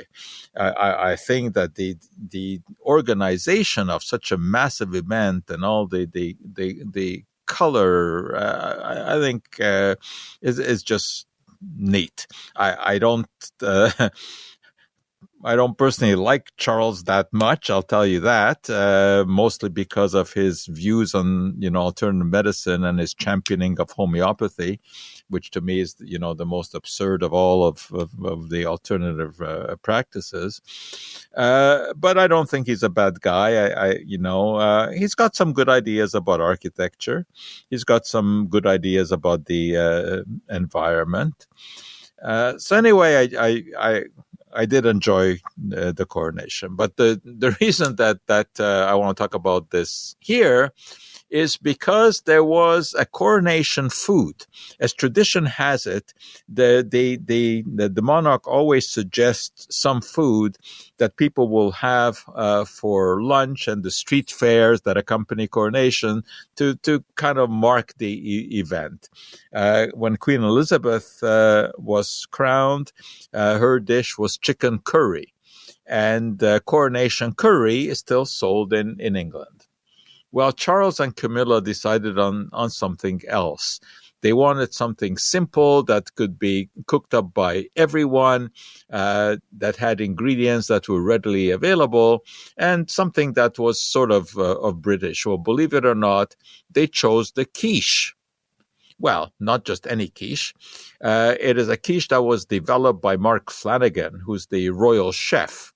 I, 0.57 1.11
I 1.13 1.17
think 1.17 1.55
that 1.55 1.75
the 1.75 1.97
the 2.31 2.61
organization 2.83 3.91
of 3.91 4.05
such 4.05 4.31
a 4.31 4.39
massive 4.39 4.95
event 4.95 5.51
and 5.51 5.65
all 5.65 5.89
the 5.89 6.07
the 6.07 6.37
the, 6.55 6.85
the 6.89 7.25
color, 7.47 8.37
uh, 8.37 8.77
I, 8.83 9.17
I, 9.17 9.21
think, 9.21 9.61
uh, 9.61 9.97
is 10.41 10.61
is 10.61 10.85
just 10.85 11.27
neat. 11.77 12.29
I 12.55 12.95
I 12.95 12.99
don't. 13.01 13.27
I 15.47 15.55
don't 15.55 15.79
personally 15.79 16.17
like 16.17 16.51
Charles 16.57 17.05
that 17.05 17.33
much. 17.33 17.71
I'll 17.71 17.85
tell 17.85 18.05
you 18.05 18.19
that, 18.19 18.69
uh, 18.69 19.25
mostly 19.29 19.69
because 19.69 20.13
of 20.13 20.33
his 20.33 20.67
views 20.67 21.15
on 21.15 21.55
you 21.59 21.71
know 21.71 21.83
alternative 21.83 22.27
medicine 22.27 22.83
and 22.85 22.99
his 22.99 23.15
championing 23.15 23.79
of 23.79 23.93
homeopathy, 23.93 24.81
which 25.31 25.53
to 25.53 25.61
me 25.61 25.79
is 25.79 25.95
you 26.01 26.19
know 26.19 26.35
the 26.35 26.45
most 26.45 26.75
absurd 26.75 27.23
of 27.23 27.33
all 27.33 27.65
of 27.65 27.89
of, 27.93 28.11
of 28.25 28.51
the 28.51 28.67
alternative 28.67 29.41
uh, 29.41 29.77
practices. 29.77 30.61
Uh, 31.37 31.95
but 31.95 32.19
I 32.19 32.27
don't 32.27 32.51
think 32.51 32.67
he's 32.67 32.83
a 32.83 32.89
bad 32.91 33.21
guy. 33.21 33.67
I, 33.67 33.89
I 33.91 33.93
you 34.05 34.19
know 34.19 34.57
uh, 34.57 34.91
he's 34.91 35.15
got 35.15 35.37
some 35.37 35.53
good 35.53 35.69
ideas 35.69 36.13
about 36.13 36.41
architecture. 36.41 37.25
He's 37.71 37.85
got 37.85 38.05
some 38.05 38.49
good 38.51 38.67
ideas 38.67 39.13
about 39.13 39.47
the 39.47 39.77
uh, 39.77 40.23
environment. 40.53 41.47
Uh, 42.23 42.59
so 42.59 42.77
anyway, 42.77 43.29
I, 43.37 43.47
I, 43.47 43.63
I 43.79 44.03
I 44.53 44.67
did 44.67 44.87
enjoy 44.87 45.41
uh, 45.77 45.93
the 45.93 46.07
coronation, 46.07 46.77
but 46.77 46.97
the 46.97 47.21
the 47.25 47.57
reason 47.61 47.97
that 47.97 48.21
that 48.27 48.49
uh, 48.59 48.87
I 48.89 48.95
want 48.95 49.17
to 49.17 49.23
talk 49.23 49.35
about 49.35 49.71
this 49.71 50.17
here 50.21 50.73
is 51.31 51.57
because 51.57 52.23
there 52.23 52.45
was 52.45 52.95
a 52.99 53.05
coronation 53.05 53.91
food. 53.91 54.47
As 54.81 54.93
tradition 54.93 55.47
has 55.47 55.87
it, 55.87 56.15
the, 56.49 56.87
the, 56.89 57.17
the, 57.17 57.65
the, 57.89 58.03
monarch 58.03 58.47
always 58.47 58.89
suggests 58.89 59.67
some 59.71 60.01
food 60.01 60.57
that 60.99 61.17
people 61.17 61.49
will 61.49 61.73
have 61.73 62.25
uh, 62.35 62.65
for 62.65 63.23
lunch 63.23 63.67
and 63.67 63.83
the 63.83 63.91
street 63.91 64.31
fairs 64.31 64.83
that 64.83 64.97
accompany 64.97 65.47
coronation 65.49 66.23
to, 66.57 66.77
to 66.77 67.05
kind 67.17 67.39
of 67.39 67.51
mark 67.51 67.95
the 67.99 68.13
e- 68.13 68.59
event. 68.59 69.09
Uh, 69.53 69.89
when 69.95 70.17
Queen 70.17 70.43
Elizabeth 70.43 71.23
uh, 71.23 71.73
was 71.77 72.27
crowned, 72.31 72.93
uh, 73.35 73.59
her 73.59 73.81
dish 73.81 74.17
was 74.17 74.39
chicken 74.39 74.79
curry 74.79 75.33
and 75.87 76.43
uh, 76.43 76.61
coronation 76.61 77.33
curry 77.33 77.89
is 77.89 77.99
still 77.99 78.25
sold 78.25 78.73
in, 78.73 78.97
in 79.01 79.17
England. 79.17 79.56
Well, 80.37 80.53
Charles 80.53 81.01
and 81.01 81.17
Camilla 81.17 81.63
decided 81.63 82.19
on, 82.19 82.51
on 82.53 82.69
something 82.69 83.23
else. 83.27 83.81
They 84.21 84.35
wanted 84.35 84.75
something 84.75 85.17
simple 85.17 85.83
that 85.85 86.15
could 86.15 86.39
be 86.39 86.69
cooked 86.87 87.15
up 87.15 87.33
by 87.33 87.69
everyone, 87.75 88.51
uh, 88.93 89.39
that 89.57 89.77
had 89.77 89.99
ingredients 89.99 90.67
that 90.67 90.91
were 90.91 91.01
readily 91.01 91.49
available, 91.49 92.23
and 92.59 92.91
something 92.91 93.33
that 93.33 93.59
was 93.59 93.81
sort 93.81 94.13
of 94.13 94.37
uh, 94.37 94.59
of 94.61 94.83
British. 94.83 95.25
Well, 95.25 95.39
believe 95.39 95.73
it 95.73 95.87
or 95.87 95.95
not, 95.95 96.37
they 96.71 96.87
chose 96.87 97.33
the 97.33 97.47
quiche. 97.47 98.15
Well, 98.99 99.33
not 99.41 99.65
just 99.65 99.87
any 99.87 100.09
quiche. 100.09 100.53
Uh, 101.01 101.37
it 101.41 101.57
is 101.57 101.71
a 101.71 101.79
quiche 101.79 102.09
that 102.09 102.25
was 102.25 102.45
developed 102.45 103.01
by 103.01 103.17
Mark 103.17 103.51
Flanagan, 103.51 104.21
who's 104.23 104.49
the 104.49 104.69
royal 104.69 105.13
chef. 105.13 105.73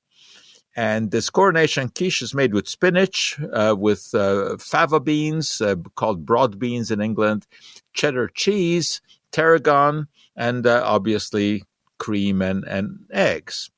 And 0.76 1.10
this 1.10 1.30
coronation 1.30 1.88
quiche 1.88 2.22
is 2.22 2.34
made 2.34 2.54
with 2.54 2.68
spinach, 2.68 3.38
uh, 3.52 3.74
with 3.76 4.14
uh, 4.14 4.56
fava 4.58 5.00
beans, 5.00 5.60
uh, 5.60 5.76
called 5.96 6.24
broad 6.24 6.58
beans 6.58 6.90
in 6.90 7.00
England, 7.00 7.46
cheddar 7.92 8.28
cheese, 8.28 9.00
tarragon, 9.32 10.06
and 10.36 10.66
uh, 10.66 10.82
obviously 10.84 11.64
cream 11.98 12.40
and, 12.40 12.64
and 12.64 13.00
eggs. 13.12 13.70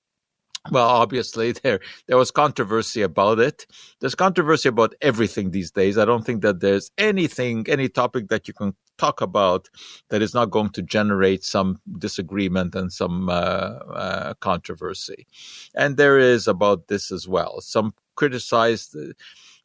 Well, 0.71 0.87
obviously 0.87 1.53
there 1.63 1.81
there 2.07 2.17
was 2.17 2.31
controversy 2.31 3.03
about 3.03 3.39
it. 3.39 3.67
There's 4.01 4.15
controversy 4.15 4.69
about 4.69 4.95
everything 5.01 5.51
these 5.51 5.71
days. 5.71 5.99
I 5.99 6.05
don't 6.05 6.25
think 6.25 6.43
that 6.43 6.61
there's 6.61 6.91
anything, 6.99 7.67
any 7.69 7.89
topic 7.89 8.29
that 8.29 8.49
you 8.49 8.55
can 8.55 8.75
talk 8.99 9.21
about 9.21 9.69
that 10.09 10.23
is 10.23 10.35
not 10.35 10.51
going 10.51 10.71
to 10.71 10.83
generate 10.83 11.45
some 11.45 11.81
disagreement 11.99 12.75
and 12.75 12.93
some 12.93 13.29
uh, 13.29 13.33
uh, 13.33 14.35
controversy. 14.35 15.27
And 15.75 15.97
there 15.97 16.19
is 16.19 16.49
about 16.49 16.89
this 16.89 17.11
as 17.11 17.27
well. 17.29 17.61
Some 17.61 17.95
criticized 18.15 18.97
uh, 18.97 19.13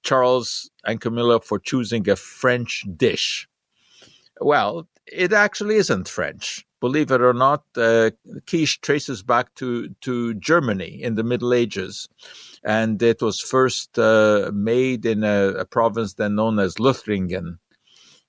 Charles 0.03 0.69
and 0.85 1.01
Camilla 1.01 1.39
for 1.41 1.59
choosing 1.59 2.09
a 2.09 2.15
French 2.15 2.85
dish. 2.95 3.47
Well, 4.39 4.87
it 5.07 5.33
actually 5.33 5.75
isn't 5.75 6.07
French. 6.07 6.65
Believe 6.79 7.11
it 7.11 7.21
or 7.21 7.33
not, 7.33 7.63
uh, 7.75 8.11
quiche 8.47 8.79
traces 8.81 9.23
back 9.23 9.53
to, 9.55 9.89
to 10.01 10.35
Germany 10.35 11.01
in 11.01 11.15
the 11.15 11.23
Middle 11.23 11.53
Ages. 11.53 12.07
And 12.63 13.01
it 13.01 13.21
was 13.21 13.39
first 13.39 13.97
uh, 13.97 14.51
made 14.53 15.05
in 15.05 15.23
a, 15.23 15.47
a 15.49 15.65
province 15.65 16.13
then 16.13 16.35
known 16.35 16.59
as 16.59 16.75
Lothringen 16.75 17.57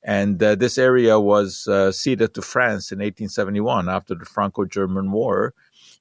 And 0.03 0.43
uh, 0.43 0.55
this 0.55 0.79
area 0.79 1.19
was 1.19 1.67
uh, 1.67 1.93
ceded 1.93 2.35
to 2.35 2.43
France 2.43 2.93
in 2.93 2.99
1871 2.99 3.89
after 3.89 4.15
the 4.15 4.25
Franco 4.25 4.65
German 4.65 5.11
War. 5.11 5.55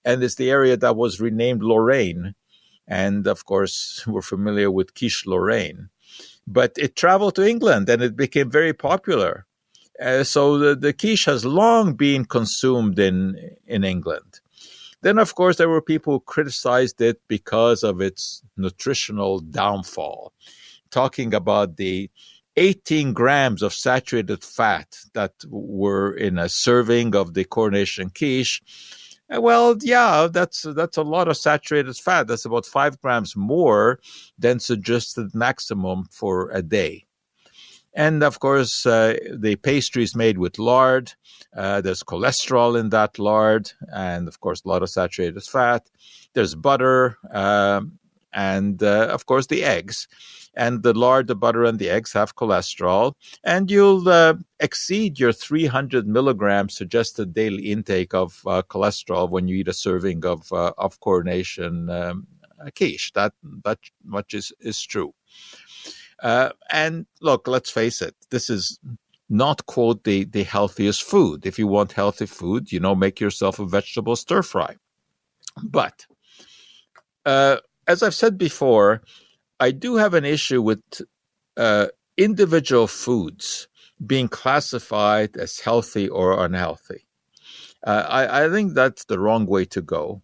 And 0.06 0.24
it's 0.24 0.36
the 0.36 0.52
area 0.52 0.78
that 0.78 0.96
was 0.96 1.20
renamed 1.20 1.64
Lorraine. 1.64 2.36
And 2.88 3.28
of 3.28 3.46
course, 3.46 4.04
we're 4.08 4.22
familiar 4.22 4.72
with 4.72 4.94
quiche 4.94 5.26
Lorraine. 5.26 5.90
But 6.46 6.74
it 6.78 6.96
traveled 6.96 7.36
to 7.36 7.48
England 7.48 7.90
and 7.90 8.02
it 8.02 8.16
became 8.16 8.50
very 8.50 8.74
popular. 8.74 9.46
Uh, 10.02 10.24
so 10.24 10.58
the, 10.58 10.76
the 10.76 10.94
quiche 10.94 11.26
has 11.26 11.44
long 11.44 11.94
been 11.94 12.24
consumed 12.24 13.00
in, 13.00 13.36
in 13.66 13.84
England. 13.84 14.40
Then, 15.02 15.20
of 15.20 15.36
course, 15.36 15.58
there 15.58 15.70
were 15.70 15.82
people 15.82 16.14
who 16.14 16.20
criticized 16.22 17.02
it 17.02 17.22
because 17.28 17.84
of 17.84 18.02
its 18.02 18.42
nutritional 18.56 19.40
downfall, 19.40 20.34
talking 20.90 21.34
about 21.34 21.78
the 21.78 22.10
18 22.58 23.14
grams 23.14 23.62
of 23.62 23.74
saturated 23.74 24.44
fat 24.44 24.98
that 25.14 25.34
were 25.48 26.12
in 26.14 26.38
a 26.38 26.50
serving 26.50 27.16
of 27.16 27.34
the 27.34 27.46
coronation 27.46 28.10
quiche. 28.10 28.62
Well, 29.30 29.76
yeah, 29.82 30.28
that's 30.32 30.62
that's 30.64 30.98
a 30.98 31.04
lot 31.04 31.28
of 31.28 31.38
saturated 31.38 31.98
fat. 31.98 32.28
That's 32.28 32.46
about 32.46 32.66
five 32.66 33.00
grams 33.02 33.36
more 33.36 34.00
than 34.40 34.60
suggested 34.60 35.36
maximum 35.36 36.06
for 36.12 36.50
a 36.52 36.62
day. 36.62 37.06
And 37.94 38.24
of 38.24 38.40
course, 38.40 38.86
uh, 38.86 39.18
the 39.34 39.56
pastry 39.56 40.04
is 40.04 40.16
made 40.16 40.38
with 40.38 40.60
lard. 40.60 41.14
Uh, 41.56 41.82
there's 41.82 42.04
cholesterol 42.04 42.80
in 42.80 42.90
that 42.90 43.18
lard, 43.20 43.72
and 43.92 44.28
of 44.28 44.40
course, 44.40 44.62
a 44.64 44.70
lot 44.70 44.84
of 44.84 44.90
saturated 44.90 45.44
fat. 45.44 45.90
There's 46.34 46.56
butter, 46.56 47.18
um, 47.32 47.98
and 48.32 48.82
uh, 48.82 49.08
of 49.12 49.26
course, 49.26 49.48
the 49.48 49.64
eggs. 49.64 50.08
And 50.58 50.84
the 50.84 50.94
lard, 50.94 51.28
the 51.28 51.36
butter, 51.36 51.64
and 51.64 51.80
the 51.80 51.90
eggs 51.90 52.12
have 52.14 52.36
cholesterol, 52.36 53.14
and 53.44 53.72
you'll 53.72 54.10
uh, 54.10 54.34
exceed 54.60 55.20
your 55.20 55.32
300 55.32 56.08
milligrams 56.08 56.76
suggested 56.76 57.34
daily 57.34 57.72
intake 57.72 58.14
of 58.14 58.42
uh, 58.48 58.64
cholesterol 58.64 59.30
when 59.30 59.48
you 59.48 59.58
eat 59.58 59.68
a 59.70 59.74
serving 59.74 60.26
of 60.26 60.52
uh, 60.52 60.74
of 60.80 61.00
coronation 61.00 61.90
um, 61.92 62.28
quiche. 62.76 63.14
That 63.14 63.34
that 63.64 63.80
much 64.04 64.34
is 64.34 64.52
is 64.60 64.82
true. 64.82 65.14
Uh, 66.22 66.50
and 66.72 67.06
look, 67.22 67.48
let's 67.48 67.70
face 67.70 68.02
it, 68.02 68.16
this 68.32 68.50
is 68.50 68.80
not 69.30 69.66
quote 69.66 70.04
the, 70.04 70.24
the 70.26 70.44
healthiest 70.44 71.04
food. 71.04 71.46
If 71.46 71.60
you 71.60 71.68
want 71.68 71.92
healthy 71.92 72.26
food, 72.26 72.72
you 72.72 72.80
know, 72.80 72.96
make 72.96 73.20
yourself 73.20 73.60
a 73.60 73.66
vegetable 73.66 74.16
stir 74.16 74.42
fry. 74.42 74.76
But 75.64 76.06
uh, 77.26 77.58
as 77.88 78.04
I've 78.04 78.16
said 78.16 78.38
before, 78.38 79.02
I 79.60 79.72
do 79.72 79.96
have 79.96 80.14
an 80.14 80.26
issue 80.26 80.62
with 80.62 80.82
uh, 81.56 81.88
individual 82.18 82.88
foods 82.88 83.68
being 84.06 84.28
classified 84.28 85.38
as 85.38 85.60
healthy 85.60 86.08
or 86.08 86.44
unhealthy. 86.46 87.08
Uh, 87.84 88.06
I, 88.08 88.46
I, 88.46 88.50
think 88.50 88.74
that's 88.74 89.06
the 89.06 89.20
wrong 89.20 89.46
way 89.46 89.66
to 89.66 89.82
go. 89.82 90.22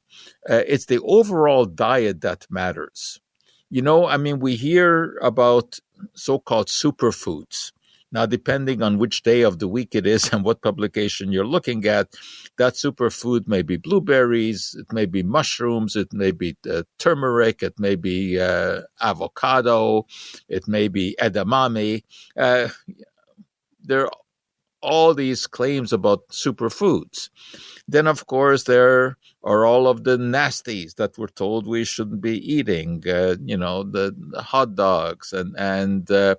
Uh, 0.49 0.63
it's 0.67 0.85
the 0.85 0.99
overall 1.01 1.65
diet 1.65 2.21
that 2.21 2.47
matters. 2.49 3.19
You 3.69 3.81
know, 3.81 4.07
I 4.07 4.17
mean, 4.17 4.39
we 4.39 4.55
hear 4.55 5.17
about 5.21 5.79
so 6.13 6.39
called 6.39 6.67
superfoods. 6.67 7.71
Now, 8.13 8.27
depending 8.27 8.83
on 8.83 8.99
which 8.99 9.23
day 9.23 9.41
of 9.41 9.57
the 9.59 9.67
week 9.67 9.95
it 9.95 10.05
is 10.05 10.29
and 10.33 10.45
what 10.45 10.61
publication 10.61 11.31
you're 11.31 11.45
looking 11.45 11.85
at, 11.85 12.13
that 12.57 12.75
superfood 12.75 13.47
may 13.47 13.63
be 13.63 13.75
blueberries, 13.77 14.75
it 14.79 14.93
may 14.93 15.05
be 15.05 15.23
mushrooms, 15.23 15.95
it 15.95 16.13
may 16.13 16.31
be 16.31 16.55
uh, 16.69 16.83
turmeric, 16.99 17.63
it 17.63 17.79
may 17.79 17.95
be 17.95 18.39
uh, 18.39 18.81
avocado, 19.01 20.05
it 20.47 20.67
may 20.67 20.87
be 20.87 21.15
edamame. 21.19 22.03
Uh, 22.37 22.69
there 23.83 24.05
are 24.05 24.11
all 24.81 25.13
these 25.13 25.47
claims 25.47 25.91
about 25.91 26.27
superfoods. 26.29 27.29
Then, 27.87 28.05
of 28.05 28.27
course, 28.27 28.63
there 28.65 29.17
are 29.43 29.65
all 29.65 29.87
of 29.87 30.03
the 30.03 30.17
nasties 30.17 30.95
that 30.95 31.17
we're 31.17 31.27
told 31.27 31.67
we 31.67 31.83
shouldn't 31.83 32.21
be 32.21 32.37
eating. 32.53 33.03
Uh, 33.07 33.35
you 33.43 33.57
know, 33.57 33.83
the, 33.83 34.15
the, 34.31 34.41
hot 34.41 34.75
dogs 34.75 35.33
and 35.33 35.55
and 35.57 36.09
uh, 36.09 36.35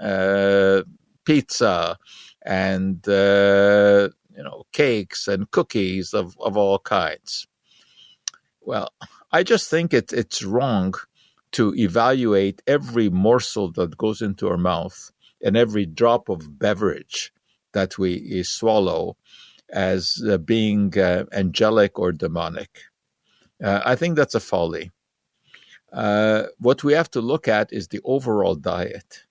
uh, 0.00 0.82
pizza 1.24 1.98
and 2.42 3.08
uh, 3.08 4.08
you 4.36 4.42
know 4.42 4.64
cakes 4.72 5.28
and 5.28 5.50
cookies 5.50 6.12
of 6.12 6.36
of 6.40 6.56
all 6.56 6.78
kinds. 6.78 7.46
Well, 8.60 8.92
I 9.32 9.42
just 9.42 9.70
think 9.70 9.94
it, 9.94 10.12
it's 10.12 10.42
wrong 10.42 10.94
to 11.52 11.74
evaluate 11.74 12.62
every 12.66 13.08
morsel 13.08 13.72
that 13.72 13.96
goes 13.96 14.22
into 14.22 14.48
our 14.48 14.58
mouth 14.58 15.10
and 15.42 15.56
every 15.56 15.86
drop 15.86 16.28
of 16.28 16.58
beverage 16.58 17.32
that 17.72 17.98
we 17.98 18.42
swallow 18.42 19.16
as 19.72 20.22
uh, 20.28 20.38
being 20.38 20.96
uh, 20.98 21.24
angelic 21.32 21.98
or 21.98 22.12
demonic. 22.12 22.82
Uh, 23.62 23.80
I 23.84 23.94
think 23.96 24.16
that's 24.16 24.34
a 24.34 24.40
folly. 24.40 24.90
Uh, 25.92 26.44
what 26.58 26.84
we 26.84 26.92
have 26.92 27.10
to 27.10 27.20
look 27.20 27.48
at 27.48 27.72
is 27.72 27.88
the 27.88 28.00
overall 28.04 28.54
diet. 28.54 29.24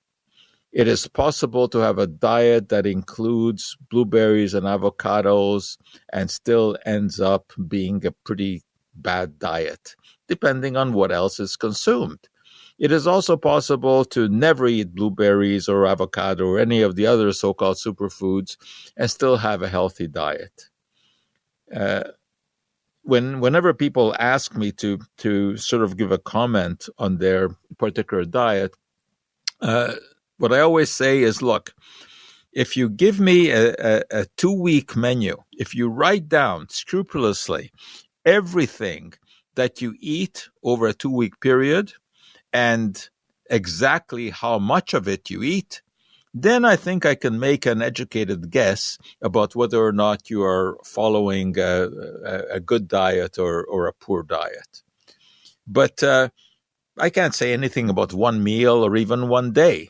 It 0.71 0.87
is 0.87 1.07
possible 1.07 1.67
to 1.69 1.79
have 1.79 1.97
a 1.97 2.05
diet 2.05 2.69
that 2.69 2.85
includes 2.85 3.75
blueberries 3.89 4.53
and 4.53 4.65
avocados 4.65 5.77
and 6.13 6.29
still 6.29 6.77
ends 6.85 7.19
up 7.19 7.51
being 7.67 8.05
a 8.05 8.11
pretty 8.11 8.61
bad 8.93 9.39
diet, 9.39 9.95
depending 10.27 10.77
on 10.77 10.93
what 10.93 11.11
else 11.11 11.39
is 11.39 11.55
consumed. 11.55 12.19
It 12.79 12.91
is 12.93 13.05
also 13.07 13.35
possible 13.35 14.05
to 14.05 14.29
never 14.29 14.65
eat 14.67 14.95
blueberries 14.95 15.67
or 15.67 15.85
avocado 15.85 16.45
or 16.47 16.59
any 16.59 16.81
of 16.81 16.95
the 16.95 17.07
other 17.07 17.33
so 17.33 17.53
called 17.53 17.77
superfoods 17.77 18.55
and 18.95 19.11
still 19.11 19.37
have 19.37 19.61
a 19.61 19.69
healthy 19.69 20.07
diet. 20.07 20.69
Uh, 21.75 22.03
when 23.03 23.41
whenever 23.41 23.73
people 23.73 24.15
ask 24.19 24.55
me 24.55 24.71
to 24.73 24.99
to 25.17 25.57
sort 25.57 25.83
of 25.83 25.97
give 25.97 26.11
a 26.11 26.17
comment 26.17 26.87
on 26.97 27.17
their 27.17 27.49
particular 27.77 28.23
diet, 28.25 28.73
uh, 29.61 29.95
what 30.37 30.53
I 30.53 30.61
always 30.61 30.91
say 30.91 31.21
is, 31.21 31.41
look, 31.41 31.73
if 32.53 32.77
you 32.77 32.89
give 32.89 33.19
me 33.19 33.51
a, 33.51 33.73
a, 33.79 34.03
a 34.11 34.25
two 34.37 34.53
week 34.53 34.95
menu, 34.95 35.37
if 35.53 35.75
you 35.75 35.89
write 35.89 36.29
down 36.29 36.69
scrupulously 36.69 37.71
everything 38.25 39.13
that 39.55 39.81
you 39.81 39.95
eat 39.99 40.49
over 40.63 40.87
a 40.87 40.93
two 40.93 41.11
week 41.11 41.39
period, 41.41 41.93
and 42.53 43.09
exactly 43.49 44.29
how 44.29 44.59
much 44.59 44.93
of 44.93 45.07
it 45.07 45.29
you 45.29 45.43
eat, 45.43 45.81
then 46.33 46.63
I 46.63 46.75
think 46.75 47.05
I 47.05 47.15
can 47.15 47.39
make 47.39 47.65
an 47.65 47.81
educated 47.81 48.51
guess 48.51 48.97
about 49.21 49.55
whether 49.55 49.83
or 49.83 49.91
not 49.91 50.29
you 50.29 50.43
are 50.43 50.77
following 50.85 51.57
a, 51.57 51.89
a, 52.51 52.59
good 52.59 52.87
diet 52.87 53.39
or, 53.39 53.63
or 53.63 53.87
a 53.87 53.93
poor 53.93 54.21
diet. 54.21 54.83
But 55.65 56.03
uh, 56.03 56.29
I 56.97 57.09
can't 57.09 57.33
say 57.33 57.51
anything 57.51 57.89
about 57.89 58.13
one 58.13 58.43
meal 58.43 58.85
or 58.85 58.95
even 58.95 59.27
one 59.27 59.53
day. 59.53 59.89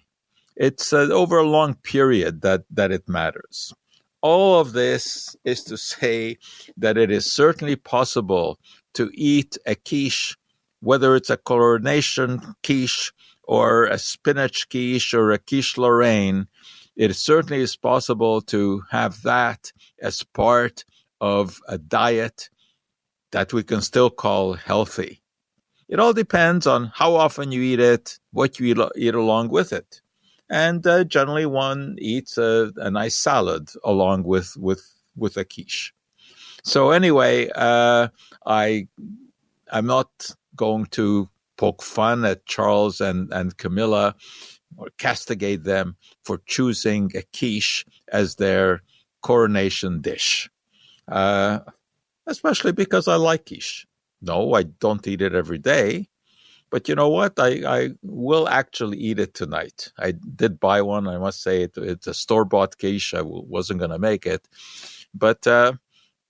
It's 0.56 0.94
uh, 0.94 1.10
over 1.12 1.38
a 1.38 1.48
long 1.48 1.76
period 1.76 2.42
that, 2.42 2.64
that 2.72 2.92
it 2.92 3.10
matters. 3.10 3.74
All 4.22 4.60
of 4.60 4.74
this 4.74 5.36
is 5.44 5.64
to 5.66 5.78
say 5.78 6.38
that 6.78 6.98
it 6.98 7.12
is 7.12 7.34
certainly 7.34 7.76
possible 7.76 8.60
to 8.94 9.10
eat 9.14 9.58
a 9.66 9.76
quiche 9.76 10.38
whether 10.82 11.16
it's 11.16 11.30
a 11.30 11.38
coronation 11.38 12.42
quiche 12.64 13.12
or 13.44 13.86
a 13.86 13.98
spinach 13.98 14.70
quiche 14.70 15.14
or 15.14 15.32
a 15.32 15.40
quiche 15.40 15.78
Lorraine, 15.78 16.48
it 16.96 17.16
certainly 17.16 17.62
is 17.62 17.76
possible 17.76 18.42
to 18.42 18.84
have 18.92 19.22
that 19.24 19.72
as 20.02 20.24
part 20.24 20.84
of 21.22 21.60
a 21.68 21.78
diet 21.78 22.50
that 23.32 23.54
we 23.54 23.64
can 23.64 23.82
still 23.82 24.10
call 24.10 24.54
healthy. 24.54 25.22
It 25.88 26.00
all 26.00 26.14
depends 26.14 26.68
on 26.68 26.92
how 26.94 27.16
often 27.16 27.52
you 27.52 27.62
eat 27.62 27.80
it, 27.80 28.20
what 28.32 28.60
you 28.60 28.90
eat, 28.96 29.16
along 29.16 29.50
with 29.50 29.74
it. 29.74 30.02
And 30.50 30.86
uh, 30.86 31.04
generally, 31.04 31.46
one 31.46 31.96
eats 32.00 32.38
a, 32.38 32.72
a, 32.78 32.92
nice 32.92 33.16
salad 33.16 33.70
along 33.84 34.24
with, 34.24 34.56
with, 34.58 34.84
with 35.16 35.38
a 35.38 35.46
quiche. 35.46 35.94
So, 36.64 36.92
anyway, 36.92 37.50
uh, 37.56 38.10
I, 38.46 38.88
I'm 39.72 39.86
not 39.86 40.10
going 40.60 40.86
to 40.88 41.30
poke 41.58 41.82
fun 41.82 42.26
at 42.26 42.46
Charles 42.46 43.00
and, 43.00 43.32
and 43.32 43.58
Camilla 43.58 44.14
or 44.76 44.90
castigate 44.98 45.64
them 45.64 45.96
for 46.26 46.42
choosing 46.46 47.12
a 47.16 47.24
quiche 47.38 47.86
as 48.12 48.36
their 48.36 48.82
coronation 49.22 50.02
dish. 50.02 50.50
Uh, 51.08 51.60
especially 52.28 52.74
because 52.74 53.08
I 53.08 53.16
like 53.16 53.46
quiche. 53.46 53.88
No, 54.22 54.54
I 54.54 54.64
don't 54.64 55.08
eat 55.08 55.22
it 55.22 55.34
every 55.34 55.60
day. 55.60 56.10
But 56.72 56.90
you 56.90 56.96
know 56.96 57.10
what? 57.10 57.40
I, 57.40 57.50
I 57.66 57.90
will 58.04 58.48
actually 58.48 58.98
eat 58.98 59.20
it 59.20 59.34
tonight. 59.34 59.92
I 59.98 60.12
did 60.12 60.60
buy 60.60 60.82
one. 60.82 61.08
I 61.08 61.18
must 61.18 61.42
say 61.42 61.64
it, 61.64 61.78
it's 61.78 62.08
a 62.08 62.14
store 62.14 62.46
bought 62.46 62.78
quiche. 62.78 63.14
I 63.14 63.24
w- 63.30 63.46
wasn't 63.48 63.80
going 63.80 63.96
to 63.96 63.98
make 63.98 64.26
it. 64.28 64.48
But 65.14 65.48
uh, 65.48 65.74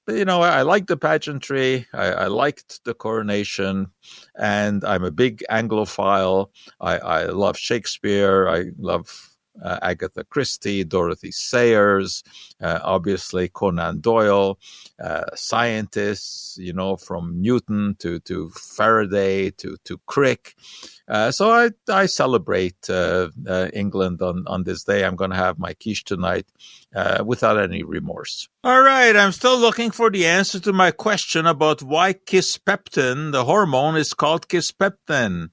you 0.10 0.26
know, 0.26 0.42
I, 0.42 0.62
like 0.64 0.88
the 0.88 0.98
pageantry. 0.98 1.88
I, 1.94 2.06
I, 2.12 2.28
liked 2.28 2.84
the 2.84 2.94
coronation, 2.94 3.88
and 4.38 4.84
I'm 4.84 5.04
a 5.04 5.12
big 5.12 5.44
Anglophile. 5.50 6.50
I, 6.80 6.98
I 6.98 7.26
love 7.26 7.58
Shakespeare. 7.58 8.48
I 8.48 8.66
love 8.78 9.30
uh, 9.64 9.80
Agatha 9.82 10.24
Christie, 10.24 10.84
Dorothy 10.84 11.32
Sayers, 11.32 12.24
uh, 12.62 12.80
obviously 12.84 13.50
Conan 13.50 14.00
Doyle, 14.00 14.60
uh, 15.04 15.26
scientists, 15.36 16.58
you 16.60 16.74
know, 16.74 16.96
from 16.96 17.42
Newton 17.42 17.96
to, 18.00 18.20
to 18.22 18.50
Faraday 18.52 19.52
to, 19.52 19.78
to 19.86 20.00
Crick. 20.06 20.56
Uh, 21.10 21.32
so 21.32 21.50
I, 21.50 21.72
I 21.90 22.06
celebrate 22.06 22.88
uh, 22.88 23.30
uh, 23.48 23.70
England 23.74 24.22
on, 24.22 24.44
on 24.46 24.64
this 24.64 24.84
day. 24.84 25.04
I'm 25.04 25.16
going 25.16 25.32
to 25.32 25.36
have 25.36 25.58
my 25.58 25.74
quiche 25.74 26.04
tonight 26.04 26.46
without 27.26 27.58
any 27.58 27.84
remorse. 27.84 28.48
All 28.64 28.82
right, 28.82 29.16
I'm 29.16 29.32
still 29.32 29.58
looking 29.58 29.90
for 29.90 30.12
the 30.12 30.28
answer 30.28 30.60
to 30.60 30.74
my 30.74 30.92
question 30.92 31.48
about 31.48 31.82
why 31.82 32.14
kisspeptin, 32.14 33.32
the 33.32 33.46
hormone, 33.46 33.96
is 33.96 34.14
called 34.14 34.48
kisspeptin. 34.48 35.50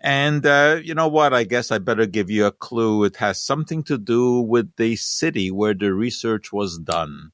And 0.00 0.44
uh, 0.44 0.80
you 0.82 0.94
know 0.94 1.08
what? 1.08 1.32
I 1.32 1.44
guess 1.44 1.70
I 1.70 1.78
better 1.78 2.06
give 2.06 2.30
you 2.30 2.46
a 2.46 2.52
clue. 2.52 3.04
It 3.04 3.16
has 3.16 3.42
something 3.42 3.84
to 3.84 3.98
do 3.98 4.40
with 4.40 4.74
the 4.76 4.96
city 4.96 5.50
where 5.50 5.74
the 5.74 5.92
research 5.92 6.52
was 6.52 6.78
done. 6.78 7.30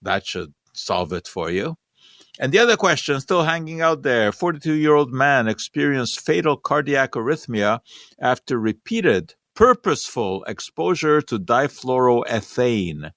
That 0.00 0.26
should 0.26 0.54
solve 0.72 1.12
it 1.12 1.28
for 1.28 1.50
you. 1.50 1.76
And 2.40 2.52
the 2.52 2.58
other 2.58 2.76
question 2.76 3.20
still 3.20 3.44
hanging 3.44 3.80
out 3.80 4.02
there 4.02 4.32
42 4.32 4.72
year 4.72 4.94
old 4.94 5.12
man 5.12 5.46
experienced 5.46 6.20
fatal 6.20 6.56
cardiac 6.56 7.12
arrhythmia 7.12 7.78
after 8.18 8.58
repeated 8.58 9.34
purposeful 9.54 10.42
exposure 10.44 11.22
to 11.22 11.38
difluoroethane. 11.38 13.12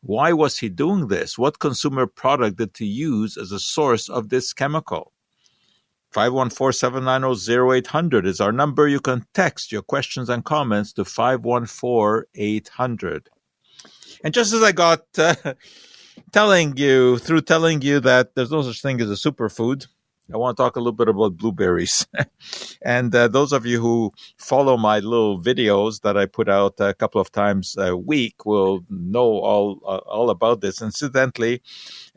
Why 0.00 0.32
was 0.32 0.56
he 0.58 0.70
doing 0.70 1.08
this? 1.08 1.36
What 1.36 1.58
consumer 1.58 2.06
product 2.06 2.56
did 2.56 2.70
he 2.78 2.86
use 2.86 3.36
as 3.36 3.52
a 3.52 3.58
source 3.58 4.08
of 4.08 4.30
this 4.30 4.54
chemical? 4.54 5.12
514-790-0800 6.14 8.26
is 8.26 8.40
our 8.40 8.52
number. 8.52 8.88
You 8.88 9.00
can 9.00 9.26
text 9.34 9.70
your 9.70 9.82
questions 9.82 10.30
and 10.30 10.42
comments 10.44 10.94
to 10.94 11.04
514-800. 11.04 13.26
And 14.24 14.32
just 14.32 14.54
as 14.54 14.62
I 14.62 14.72
got 14.72 15.02
uh, 15.18 15.34
telling 16.32 16.76
you 16.76 17.18
through 17.18 17.42
telling 17.42 17.82
you 17.82 18.00
that 18.00 18.34
there's 18.34 18.50
no 18.50 18.62
such 18.62 18.82
thing 18.82 19.00
as 19.00 19.10
a 19.10 19.14
superfood. 19.30 19.86
I 20.32 20.36
want 20.36 20.56
to 20.56 20.62
talk 20.62 20.76
a 20.76 20.80
little 20.80 20.92
bit 20.92 21.08
about 21.08 21.38
blueberries. 21.38 22.06
and 22.82 23.14
uh, 23.14 23.28
those 23.28 23.52
of 23.52 23.64
you 23.64 23.80
who 23.80 24.12
follow 24.36 24.76
my 24.76 24.98
little 24.98 25.40
videos 25.40 26.02
that 26.02 26.18
I 26.18 26.26
put 26.26 26.50
out 26.50 26.74
a 26.80 26.92
couple 26.92 27.18
of 27.20 27.32
times 27.32 27.76
a 27.78 27.96
week 27.96 28.44
will 28.44 28.84
know 28.90 29.38
all 29.40 29.80
uh, 29.86 29.98
all 30.06 30.28
about 30.28 30.60
this. 30.60 30.82
Incidentally, 30.82 31.62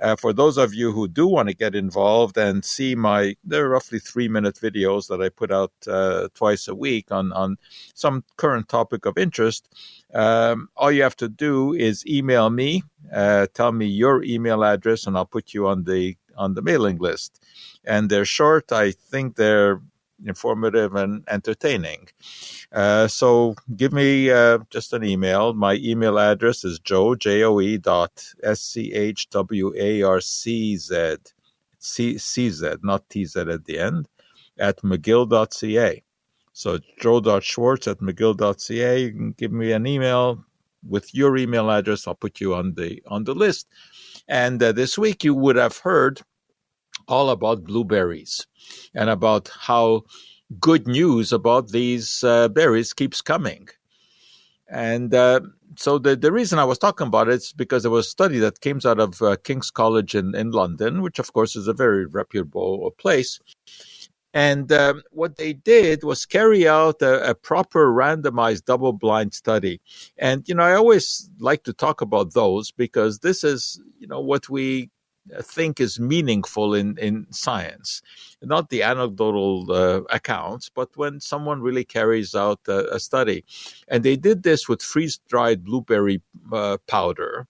uh, 0.02 0.17
for 0.17 0.34
those 0.34 0.58
of 0.58 0.74
you 0.74 0.91
who 0.91 1.08
do 1.08 1.26
want 1.26 1.47
to 1.47 1.56
get 1.56 1.74
involved 1.74 2.38
and 2.38 2.65
see 2.65 2.95
my, 2.95 3.36
there 3.45 3.65
are 3.65 3.69
roughly 3.69 4.00
three 4.00 4.28
minute 4.28 4.56
videos 4.56 5.08
that 5.08 5.21
I 5.21 5.30
put 5.30 5.52
out 5.52 5.71
uh, 5.88 6.28
twice 6.34 6.67
a 6.67 6.76
week 6.76 7.12
on, 7.12 7.32
on 7.32 7.58
some 7.93 8.26
current 8.36 8.67
topic 8.67 9.06
of 9.06 9.17
interest. 9.17 9.69
Um, 10.13 10.67
all 10.76 10.91
you 10.91 11.04
have 11.04 11.15
to 11.17 11.30
do 11.30 11.74
is 11.74 12.06
email 12.06 12.50
me, 12.50 12.84
uh, 13.13 13.47
tell 13.54 13.71
me 13.71 13.86
your 13.86 14.24
email 14.24 14.63
address, 14.63 15.08
and 15.08 15.15
I'll 15.15 15.26
put 15.26 15.54
you 15.54 15.67
on 15.67 15.86
the 15.86 16.17
on 16.38 16.54
the 16.54 16.62
mailing 16.62 16.98
list. 16.98 17.44
And 17.84 18.10
they're 18.10 18.26
short. 18.26 18.72
I 18.72 18.91
think 18.91 19.36
they're 19.36 19.82
informative 20.26 20.96
and 20.96 21.24
entertaining. 21.28 22.08
Uh, 22.72 23.08
so 23.08 23.56
give 23.76 23.91
me 23.91 24.30
uh, 24.30 24.60
just 24.70 24.94
an 24.94 25.04
email. 25.04 25.54
My 25.54 25.74
email 25.76 26.20
address 26.20 26.63
is 26.63 26.80
joe, 26.80 27.15
J-O-E 27.15 27.78
dot 27.80 28.24
S-C-H-W-A-R-C-Z, 28.44 28.96
C-Z, 31.80 32.74
not 32.84 33.10
T-Z 33.10 33.39
at 33.39 33.65
the 33.65 33.80
end, 33.80 34.08
at 34.58 34.78
mcgill.ca. 34.78 36.04
So 36.54 36.80
joe.schwarcz 37.00 37.89
at 37.89 38.00
mcgill.ca. 38.00 39.02
You 39.02 39.12
can 39.12 39.32
give 39.32 39.52
me 39.52 39.72
an 39.72 39.88
email 39.88 40.44
with 40.88 41.13
your 41.15 41.38
email 41.38 41.72
address. 41.72 42.08
I'll 42.08 42.15
put 42.15 42.41
you 42.41 42.54
on 42.56 42.74
the 42.76 43.02
on 43.08 43.24
the 43.24 43.34
list. 43.34 43.67
And 44.28 44.62
uh, 44.62 44.72
this 44.72 44.98
week 44.98 45.24
you 45.24 45.34
would 45.36 45.56
have 45.56 45.78
heard 45.78 46.22
all 47.08 47.30
about 47.30 47.64
blueberries 47.64 48.46
and 48.94 49.10
about 49.10 49.52
how 49.60 50.04
good 50.60 50.88
news 50.88 51.32
about 51.32 51.70
these 51.70 52.24
uh, 52.24 52.48
berries 52.50 52.94
keeps 52.94 53.22
coming. 53.22 53.68
And 54.70 55.14
uh, 55.14 55.42
so 55.78 55.98
the, 55.98 56.16
the 56.16 56.32
reason 56.32 56.60
I 56.60 56.64
was 56.64 56.78
talking 56.78 57.08
about 57.08 57.28
it 57.28 57.36
is 57.36 57.54
because 57.54 57.84
there 57.84 57.92
was 57.92 58.08
a 58.08 58.10
study 58.10 58.40
that 58.40 58.62
came 58.62 58.80
out 58.86 59.00
of 59.00 59.22
uh, 59.22 59.36
King's 59.44 59.70
College 59.72 60.16
in, 60.16 60.34
in 60.36 60.52
London, 60.52 61.02
which 61.02 61.20
of 61.20 61.34
course 61.34 61.56
is 61.56 61.68
a 61.68 61.74
very 61.74 62.06
reputable 62.06 62.92
place. 62.98 63.40
And 64.34 64.72
um, 64.72 65.04
what 65.12 65.36
they 65.36 65.54
did 65.54 66.04
was 66.04 66.26
carry 66.26 66.67
out 66.67 67.02
a, 67.02 67.32
a 67.32 67.36
proper 67.36 67.91
randomized 67.91 68.65
double 68.65 68.94
blind 68.94 69.34
study. 69.34 69.82
And, 70.17 70.48
you 70.48 70.56
know, 70.56 70.63
I 70.63 70.74
always 70.74 71.30
like 71.39 71.63
to 71.63 71.74
talk 71.74 72.02
about 72.02 72.34
those 72.34 72.72
because 72.72 73.20
this 73.20 73.44
is, 73.44 73.82
you 74.00 74.08
know, 74.08 74.22
what 74.22 74.50
we 74.50 74.89
think 75.41 75.80
is 75.80 76.00
meaningful 76.00 76.74
in, 76.74 76.98
in 76.98 77.28
science. 77.32 78.02
Not 78.41 78.70
the 78.70 78.84
anecdotal 78.84 79.72
uh, 79.72 80.02
accounts, 80.10 80.70
but 80.70 80.89
when 80.96 81.20
someone 81.20 81.62
really 81.62 81.84
carries 81.84 82.34
out 82.34 82.60
a, 82.67 82.96
a 82.96 83.00
study. 83.00 83.44
And 83.88 84.04
they 84.04 84.15
did 84.15 84.44
this 84.44 84.67
with 84.67 84.82
freeze 84.82 85.20
dried 85.28 85.63
blueberry 85.63 86.22
uh, 86.52 86.78
powder. 86.88 87.48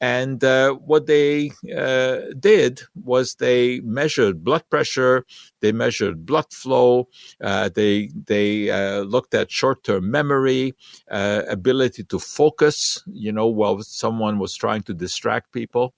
And 0.00 0.44
uh, 0.44 0.74
what 0.74 1.06
they 1.06 1.52
uh, 1.74 2.18
did 2.38 2.82
was 2.94 3.36
they 3.36 3.80
measured 3.80 4.44
blood 4.44 4.64
pressure, 4.68 5.24
they 5.60 5.72
measured 5.72 6.26
blood 6.26 6.52
flow, 6.52 7.08
uh, 7.42 7.70
they 7.74 8.10
they 8.26 8.70
uh, 8.70 9.00
looked 9.00 9.32
at 9.34 9.50
short-term 9.50 10.10
memory, 10.10 10.74
uh, 11.10 11.42
ability 11.48 12.04
to 12.04 12.18
focus, 12.18 13.02
you 13.06 13.32
know, 13.32 13.46
while 13.46 13.82
someone 13.82 14.38
was 14.38 14.54
trying 14.54 14.82
to 14.82 14.92
distract 14.92 15.52
people, 15.52 15.94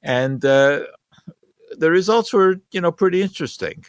and 0.00 0.44
uh, 0.44 0.80
the 1.76 1.90
results 1.90 2.32
were, 2.32 2.60
you 2.70 2.80
know, 2.80 2.92
pretty 2.92 3.20
interesting. 3.20 3.84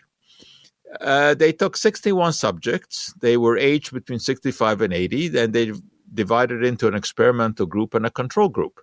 they 1.38 1.51
took 1.51 1.77
61 1.77 2.34
subjects. 2.34 3.13
They 3.19 3.38
were 3.38 3.58
aged 3.60 3.93
between 3.93 4.17
65 4.17 4.81
and 4.81 4.93
80, 4.93 5.38
and 5.38 5.53
they 5.53 5.71
divided 6.15 6.63
into 6.63 6.88
an 6.88 6.95
experimental 6.95 7.67
group 7.67 7.93
and 7.93 8.08
a 8.08 8.10
control 8.10 8.49
group. 8.49 8.79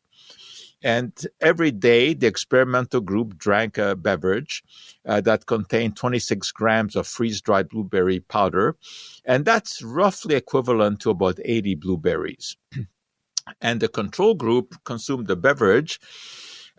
And 0.82 1.12
every 1.40 1.70
day, 1.70 2.14
the 2.14 2.26
experimental 2.26 3.00
group 3.00 3.38
drank 3.38 3.78
a 3.78 3.94
beverage 3.94 4.62
uh, 5.06 5.20
that 5.22 5.46
contained 5.46 5.96
26 5.96 6.50
grams 6.52 6.96
of 6.96 7.06
freeze 7.06 7.40
dried 7.40 7.68
blueberry 7.68 8.20
powder. 8.20 8.76
And 9.24 9.44
that's 9.44 9.82
roughly 9.82 10.34
equivalent 10.34 11.00
to 11.00 11.10
about 11.10 11.38
80 11.44 11.76
blueberries. 11.76 12.56
and 13.60 13.80
the 13.80 13.88
control 13.88 14.34
group 14.34 14.74
consumed 14.84 15.26
the 15.26 15.36
beverage 15.36 16.00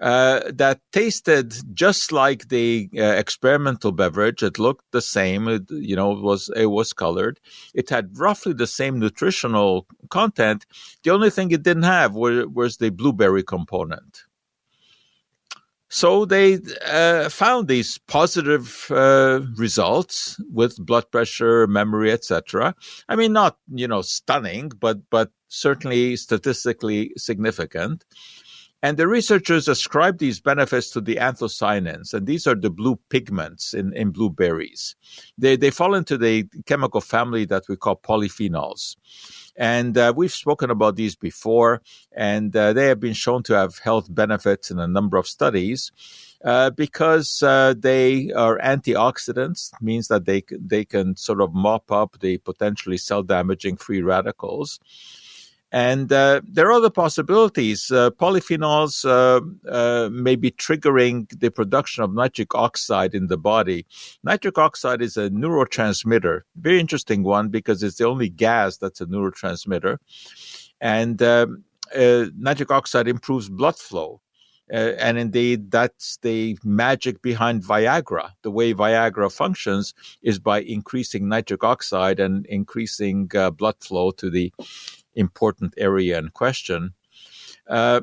uh, 0.04 0.52
that 0.52 0.82
tasted 0.92 1.54
just 1.74 2.12
like 2.12 2.50
the 2.50 2.90
uh, 2.98 3.04
experimental 3.04 3.94
beverage. 3.94 4.44
It 4.44 4.60
looked 4.60 4.92
the 4.92 5.02
same. 5.02 5.48
It, 5.48 5.72
you 5.72 5.96
know, 5.96 6.12
it 6.12 6.22
was 6.22 6.52
it 6.58 6.66
was 6.66 6.92
colored. 6.92 7.40
It 7.74 7.90
had 7.90 8.18
roughly 8.18 8.52
the 8.52 8.68
same 8.68 9.00
nutritional 9.00 9.88
content. 10.10 10.66
The 11.04 11.12
only 11.12 11.30
thing 11.30 11.52
it 11.52 11.64
didn't 11.64 11.84
have 11.84 12.16
was, 12.16 12.48
was 12.48 12.78
the 12.78 12.90
blueberry 12.90 13.44
component. 13.44 14.24
So 15.88 16.26
they 16.26 16.60
uh, 16.86 17.30
found 17.30 17.70
these 17.70 17.98
positive 18.00 18.88
uh, 18.92 19.40
results 19.56 20.38
with 20.52 20.86
blood 20.86 21.10
pressure, 21.12 21.66
memory, 21.68 22.12
etc. 22.12 22.76
I 23.08 23.16
mean, 23.16 23.32
not 23.32 23.58
you 23.72 23.88
know 23.88 24.02
stunning, 24.02 24.74
but 24.78 24.98
but 25.10 25.32
certainly 25.48 26.18
statistically 26.18 27.14
significant. 27.16 28.04
And 28.84 28.98
the 28.98 29.08
researchers 29.08 29.70
ascribe 29.70 30.18
these 30.18 30.42
benefits 30.42 30.90
to 30.90 31.00
the 31.00 31.16
anthocyanins, 31.16 32.14
and 32.14 32.28
these 32.28 32.46
are 32.46 32.54
the 32.54 32.70
blue 32.70 33.00
pigments 33.10 33.74
in, 33.74 33.94
in 33.94 34.12
blueberries. 34.12 34.98
They, 35.38 35.56
they 35.56 35.72
fall 35.72 35.96
into 35.96 36.18
the 36.18 36.50
chemical 36.66 37.00
family 37.00 37.46
that 37.46 37.64
we 37.70 37.78
call 37.78 37.96
polyphenols. 37.96 38.98
And 39.56 39.98
uh, 39.98 40.12
we've 40.14 40.34
spoken 40.34 40.70
about 40.70 40.98
these 40.98 41.16
before, 41.16 41.82
and 42.12 42.54
uh, 42.54 42.74
they 42.74 42.88
have 42.88 43.00
been 43.00 43.14
shown 43.14 43.42
to 43.44 43.54
have 43.54 43.78
health 43.78 44.14
benefits 44.14 44.70
in 44.70 44.80
a 44.80 44.88
number 44.88 45.16
of 45.16 45.28
studies. 45.28 45.92
Uh, 46.44 46.70
because 46.70 47.42
uh, 47.42 47.74
they 47.78 48.30
are 48.34 48.60
antioxidants, 48.60 49.72
means 49.80 50.10
that 50.10 50.26
they 50.26 50.44
they 50.52 50.84
can 50.84 51.16
sort 51.16 51.40
of 51.40 51.54
mop 51.54 51.90
up 51.90 52.18
the 52.20 52.38
potentially 52.40 52.98
cell 52.98 53.24
damaging 53.24 53.78
free 53.78 54.02
radicals. 54.02 54.78
And 55.74 56.14
uh, 56.14 56.42
there 56.48 56.68
are 56.68 56.74
other 56.74 56.92
possibilities. 56.92 57.90
Uh, 57.90 58.12
polyphenols 58.12 59.04
uh, 59.06 59.42
uh, 59.68 60.08
may 60.10 60.36
be 60.36 60.52
triggering 60.52 61.28
the 61.40 61.50
production 61.50 62.04
of 62.04 62.14
nitric 62.14 62.54
oxide 62.54 63.16
in 63.16 63.26
the 63.26 63.38
body. 63.38 63.88
Nitric 64.24 64.60
oxide 64.60 65.02
is 65.02 65.18
a 65.18 65.32
neurotransmitter, 65.32 66.42
very 66.58 66.80
interesting 66.80 67.24
one 67.24 67.50
because 67.50 67.82
it's 67.82 67.98
the 67.98 68.06
only 68.06 68.30
gas 68.30 68.78
that's 68.78 69.02
a 69.02 69.08
neurotransmitter. 69.08 69.98
And 70.80 71.20
um, 71.24 71.64
uh, 71.96 72.26
nitric 72.38 72.70
oxide 72.70 73.08
improves 73.08 73.50
blood 73.50 73.78
flow. 73.78 74.22
Uh, 74.72 74.94
and 74.98 75.18
indeed, 75.18 75.72
that's 75.72 76.18
the 76.22 76.58
magic 76.64 77.22
behind 77.22 77.64
Viagra. 77.64 78.30
The 78.44 78.52
way 78.52 78.74
Viagra 78.74 79.32
functions 79.32 79.94
is 80.22 80.40
by 80.40 80.62
increasing 80.62 81.28
nitric 81.28 81.64
oxide 81.64 82.20
and 82.20 82.46
increasing 82.46 83.26
blood 83.26 83.76
flow 83.82 84.12
to 84.12 84.30
the 84.30 84.54
important 85.16 85.74
area 85.78 86.18
in 86.18 86.30
question. 86.30 86.94
Uh, 87.68 88.02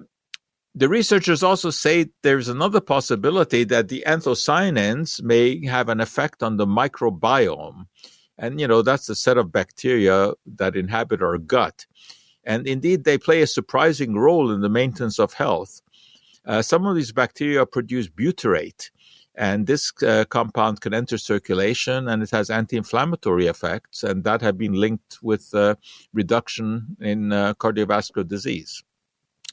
the 0.74 0.88
researchers 0.88 1.42
also 1.42 1.70
say 1.70 2.06
there's 2.22 2.48
another 2.48 2.80
possibility 2.80 3.64
that 3.64 3.88
the 3.88 4.04
anthocyanins 4.06 5.20
may 5.22 5.64
have 5.66 5.88
an 5.88 6.00
effect 6.00 6.42
on 6.42 6.56
the 6.56 6.66
microbiome. 6.66 7.86
And, 8.38 8.61
you 8.61 8.68
know, 8.68 8.80
that's 8.82 9.06
the 9.06 9.16
set 9.16 9.36
of 9.36 9.52
bacteria 9.52 10.32
that 10.46 10.76
inhabit 10.76 11.22
our 11.22 11.38
gut. 11.38 11.86
And 12.44 12.66
indeed, 12.66 13.04
they 13.04 13.18
play 13.18 13.42
a 13.42 13.46
surprising 13.46 14.14
role 14.14 14.50
in 14.50 14.61
the 14.61 14.68
maintenance 14.68 15.18
of 15.18 15.34
health. 15.34 15.82
Uh, 16.46 16.62
some 16.62 16.86
of 16.86 16.96
these 16.96 17.12
bacteria 17.12 17.66
produce 17.66 18.08
butyrate, 18.08 18.90
and 19.41 19.66
this 19.66 19.91
uh, 20.03 20.26
compound 20.28 20.82
can 20.82 20.93
enter 20.93 21.16
circulation 21.16 22.09
and 22.09 22.22
it 22.22 22.30
has 22.30 22.51
anti 22.51 22.76
inflammatory 22.76 23.47
effects, 23.47 24.03
and 24.03 24.22
that 24.24 24.43
have 24.43 24.59
been 24.59 24.74
linked 24.74 25.18
with 25.22 25.55
uh, 25.55 25.76
reduction 26.12 26.97
in 27.01 27.32
uh, 27.32 27.55
cardiovascular 27.55 28.28
disease. 28.28 28.84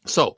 So, 0.06 0.36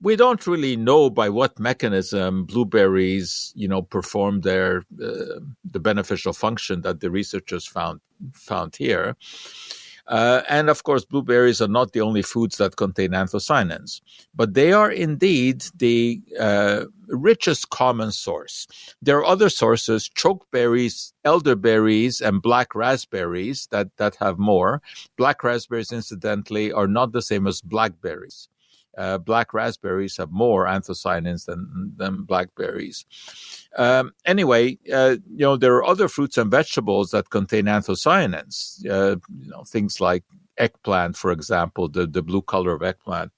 we 0.00 0.16
don't 0.16 0.46
really 0.46 0.74
know 0.76 1.10
by 1.10 1.28
what 1.28 1.58
mechanism 1.58 2.44
blueberries, 2.44 3.52
you 3.54 3.68
know, 3.68 3.82
perform 3.82 4.40
their 4.40 4.78
uh, 5.02 5.40
the 5.70 5.80
beneficial 5.80 6.32
function 6.32 6.80
that 6.80 7.00
the 7.00 7.10
researchers 7.10 7.66
found 7.66 8.00
found 8.32 8.74
here. 8.76 9.16
Uh, 10.08 10.42
and 10.48 10.70
of 10.70 10.82
course, 10.84 11.04
blueberries 11.04 11.60
are 11.60 11.68
not 11.68 11.92
the 11.92 12.00
only 12.00 12.22
foods 12.22 12.56
that 12.56 12.76
contain 12.76 13.10
anthocyanins, 13.10 14.00
but 14.34 14.54
they 14.54 14.72
are 14.72 14.90
indeed 14.90 15.64
the 15.76 16.20
uh, 16.40 16.84
richest 17.08 17.68
common 17.68 18.10
source. 18.10 18.66
There 19.02 19.18
are 19.18 19.24
other 19.26 19.50
sources, 19.50 20.08
chokeberries, 20.08 21.12
elderberries, 21.24 22.22
and 22.22 22.40
black 22.40 22.74
raspberries 22.74 23.68
that, 23.70 23.88
that 23.98 24.16
have 24.16 24.38
more. 24.38 24.80
Black 25.18 25.44
raspberries, 25.44 25.92
incidentally, 25.92 26.72
are 26.72 26.88
not 26.88 27.12
the 27.12 27.22
same 27.22 27.46
as 27.46 27.60
blackberries 27.60 28.48
uh, 28.96 29.18
black 29.18 29.52
raspberries 29.52 30.16
have 30.16 30.30
more 30.30 30.66
anthocyanins 30.66 31.46
than, 31.46 31.92
than 31.96 32.24
blackberries. 32.24 33.04
Um, 33.76 34.12
anyway, 34.24 34.78
uh, 34.92 35.16
you 35.30 35.44
know, 35.44 35.56
there 35.56 35.74
are 35.74 35.84
other 35.84 36.08
fruits 36.08 36.38
and 36.38 36.50
vegetables 36.50 37.10
that 37.10 37.30
contain 37.30 37.66
anthocyanins, 37.66 38.84
uh, 38.90 39.16
you 39.40 39.50
know, 39.50 39.64
things 39.64 40.00
like 40.00 40.24
eggplant, 40.56 41.16
for 41.16 41.30
example, 41.30 41.88
the, 41.88 42.06
the 42.06 42.22
blue 42.22 42.42
color 42.42 42.72
of 42.72 42.82
eggplant. 42.82 43.32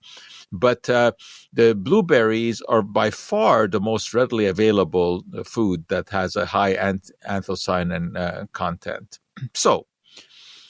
But 0.53 0.89
uh, 0.89 1.13
the 1.53 1.75
blueberries 1.75 2.61
are 2.63 2.83
by 2.83 3.11
far 3.11 3.69
the 3.69 3.81
most 3.81 4.15
readily 4.15 4.47
available 4.47 5.25
uh, 5.37 5.45
food 5.45 5.87
that 5.89 6.09
has 6.11 6.37
a 6.37 6.47
high 6.47 6.75
anth- 6.75 7.11
anthocyanin 7.29 8.17
uh, 8.17 8.47
content. 8.53 9.19
So, 9.55 9.87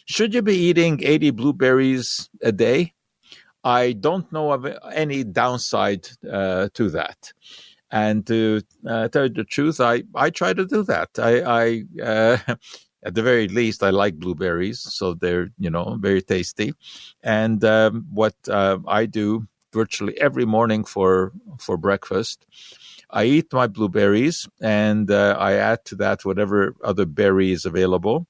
should 0.07 0.35
you 0.35 0.43
be 0.43 0.57
eating 0.57 1.01
80 1.03 1.31
blueberries 1.31 2.29
a 2.43 2.53
day? 2.53 2.95
I 3.65 3.93
don't 3.93 4.31
know 4.33 4.53
of 4.53 4.67
any 4.93 5.25
downside 5.25 6.09
uh, 6.31 6.69
to 6.75 6.91
that. 6.91 7.33
And 7.91 8.27
to 8.29 8.63
uh, 8.87 9.09
tell 9.09 9.25
you 9.25 9.31
the 9.31 9.45
truth, 9.45 9.81
I, 9.81 10.05
I 10.15 10.31
try 10.31 10.53
to 10.53 10.65
do 10.65 10.83
that. 10.85 11.11
I, 11.19 11.43
I 11.43 12.03
uh, 12.03 12.39
at 13.05 13.15
the 13.15 13.23
very 13.23 13.49
least, 13.49 13.83
I 13.83 13.91
like 13.91 14.15
blueberries, 14.17 14.81
so 14.81 15.15
they're 15.15 15.51
you 15.59 15.71
know 15.71 15.97
very 16.01 16.23
tasty. 16.23 16.73
And 17.23 17.65
um, 17.65 18.07
what 18.13 18.35
uh, 18.49 18.79
I 18.87 19.07
do 19.07 19.49
virtually 19.73 20.19
every 20.21 20.45
morning 20.45 20.85
for 20.85 21.33
for 21.59 21.77
breakfast 21.77 22.47
I 23.13 23.25
eat 23.25 23.53
my 23.53 23.67
blueberries 23.67 24.49
and 24.61 25.11
uh, 25.11 25.37
I 25.39 25.55
add 25.55 25.85
to 25.87 25.97
that 25.97 26.25
whatever 26.25 26.75
other 26.83 27.07
berry 27.07 27.53
is 27.53 27.65
available. 27.65 28.27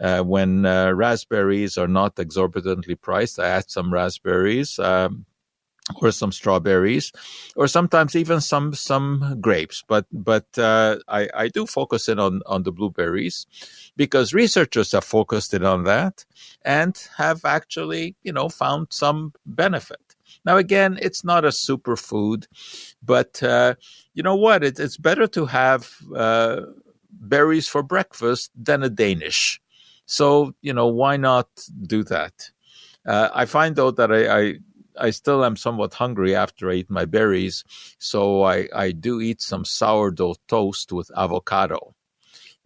Uh, 0.00 0.22
when 0.22 0.66
uh, 0.66 0.92
raspberries 0.92 1.76
are 1.76 1.88
not 1.88 2.18
exorbitantly 2.18 2.94
priced, 2.94 3.38
I 3.38 3.48
add 3.48 3.70
some 3.70 3.92
raspberries. 3.92 4.78
Um, 4.78 5.26
or 6.00 6.10
some 6.12 6.32
strawberries, 6.32 7.12
or 7.56 7.66
sometimes 7.66 8.14
even 8.14 8.40
some 8.40 8.72
some 8.72 9.38
grapes. 9.40 9.82
But 9.86 10.06
but 10.12 10.46
uh, 10.56 10.98
I 11.08 11.28
I 11.34 11.48
do 11.48 11.66
focus 11.66 12.08
in 12.08 12.18
on 12.18 12.40
on 12.46 12.62
the 12.62 12.72
blueberries 12.72 13.46
because 13.96 14.32
researchers 14.32 14.92
have 14.92 15.04
focused 15.04 15.52
in 15.54 15.64
on 15.64 15.84
that 15.84 16.24
and 16.64 16.96
have 17.16 17.44
actually 17.44 18.14
you 18.22 18.32
know 18.32 18.48
found 18.48 18.88
some 18.90 19.32
benefit. 19.44 20.11
Now, 20.44 20.56
again, 20.56 20.98
it's 21.00 21.24
not 21.24 21.44
a 21.44 21.48
superfood, 21.48 22.46
but 23.02 23.42
uh, 23.42 23.74
you 24.14 24.22
know 24.22 24.34
what? 24.36 24.64
It, 24.64 24.80
it's 24.80 24.96
better 24.96 25.26
to 25.28 25.46
have 25.46 25.90
uh, 26.16 26.62
berries 27.10 27.68
for 27.68 27.82
breakfast 27.82 28.50
than 28.56 28.82
a 28.82 28.90
Danish. 28.90 29.60
So, 30.06 30.54
you 30.62 30.72
know, 30.72 30.88
why 30.88 31.16
not 31.16 31.48
do 31.82 32.02
that? 32.04 32.50
Uh, 33.06 33.28
I 33.32 33.44
find 33.46 33.76
though 33.76 33.90
that 33.92 34.12
I, 34.12 34.40
I, 34.40 34.54
I 34.98 35.10
still 35.10 35.44
am 35.44 35.56
somewhat 35.56 35.94
hungry 35.94 36.34
after 36.34 36.70
I 36.70 36.74
eat 36.74 36.90
my 36.90 37.04
berries, 37.04 37.64
so 37.98 38.42
I, 38.42 38.68
I 38.74 38.92
do 38.92 39.20
eat 39.20 39.40
some 39.40 39.64
sourdough 39.64 40.36
toast 40.48 40.92
with 40.92 41.10
avocado. 41.16 41.94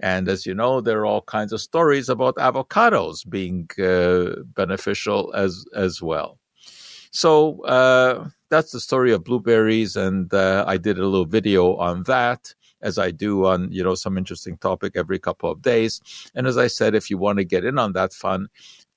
And 0.00 0.28
as 0.28 0.44
you 0.44 0.54
know, 0.54 0.80
there 0.80 1.00
are 1.00 1.06
all 1.06 1.22
kinds 1.22 1.52
of 1.52 1.60
stories 1.60 2.08
about 2.08 2.36
avocados 2.36 3.28
being 3.28 3.68
uh, 3.78 4.42
beneficial 4.54 5.32
as 5.34 5.64
as 5.74 6.02
well. 6.02 6.38
So 7.16 7.62
uh, 7.64 8.28
that's 8.50 8.72
the 8.72 8.80
story 8.80 9.10
of 9.10 9.24
blueberries, 9.24 9.96
and 9.96 10.32
uh, 10.34 10.66
I 10.68 10.76
did 10.76 10.98
a 10.98 11.06
little 11.06 11.24
video 11.24 11.74
on 11.76 12.02
that 12.02 12.54
as 12.82 12.98
I 12.98 13.10
do 13.10 13.46
on 13.46 13.72
you 13.72 13.82
know 13.82 13.94
some 13.94 14.18
interesting 14.18 14.58
topic 14.58 14.92
every 14.96 15.18
couple 15.18 15.50
of 15.50 15.62
days. 15.62 15.98
And 16.34 16.46
as 16.46 16.58
I 16.58 16.66
said, 16.66 16.94
if 16.94 17.08
you 17.08 17.16
want 17.16 17.38
to 17.38 17.44
get 17.44 17.64
in 17.64 17.78
on 17.78 17.94
that 17.94 18.12
fun, 18.12 18.48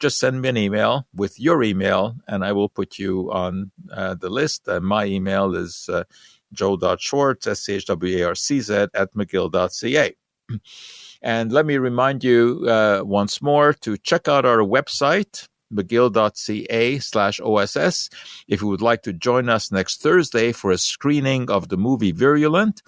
just 0.01 0.20
send 0.20 0.41
me 0.41 0.49
an 0.49 0.57
email 0.57 1.07
with 1.15 1.39
your 1.39 1.63
email, 1.63 2.13
and 2.28 2.43
I 2.43 2.51
will 2.51 2.67
put 2.67 2.99
you 2.99 3.32
on 3.32 3.72
uh, 3.89 4.15
the 4.15 4.30
list. 4.30 4.67
And 4.67 4.84
my 4.86 5.05
email 5.05 5.55
is 5.55 5.88
uh, 5.88 6.03
joe.schwarcz, 6.51 7.47
S-C-H-W-A-R-C-Z, 7.47 8.74
at 8.93 9.13
mcgill.ca. 9.13 10.15
And 11.22 11.51
let 11.51 11.65
me 11.65 11.78
remind 11.78 12.24
you 12.24 12.65
uh, 12.65 13.01
once 13.03 13.41
more 13.41 13.74
to 13.82 13.97
check 13.97 14.30
out 14.30 14.45
our 14.45 14.59
website, 14.59 15.49
mcgill.ca 15.74 16.99
slash 16.99 17.39
OSS. 17.39 18.09
If 18.47 18.61
you 18.61 18.67
would 18.67 18.82
like 18.82 19.03
to 19.03 19.13
join 19.13 19.49
us 19.49 19.72
next 19.72 20.01
Thursday 20.01 20.51
for 20.51 20.72
a 20.72 20.78
screening 20.78 21.49
of 21.49 21.70
the 21.70 21.78
movie 21.78 22.11
Virulent. 22.11 22.82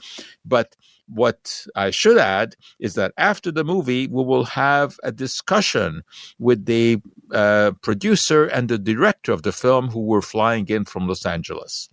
But 0.46 0.76
what 1.08 1.66
I 1.76 1.92
should 1.92 2.18
add 2.18 2.56
is 2.80 2.96
that 2.96 3.14
after 3.18 3.52
the 3.52 3.64
movie, 3.64 4.08
we 4.08 4.24
will 4.24 4.46
have 4.46 4.98
a 5.04 5.12
discussion 5.12 6.04
with 6.40 6.66
the 6.66 7.02
uh, 7.34 7.72
producer 7.82 8.46
and 8.46 8.70
the 8.70 8.78
director 8.78 9.32
of 9.34 9.44
the 9.44 9.52
film 9.52 9.90
who 9.90 10.02
were 10.02 10.22
flying 10.22 10.68
in 10.70 10.86
from 10.86 11.08
Los 11.08 11.26
Angeles. 11.26 11.90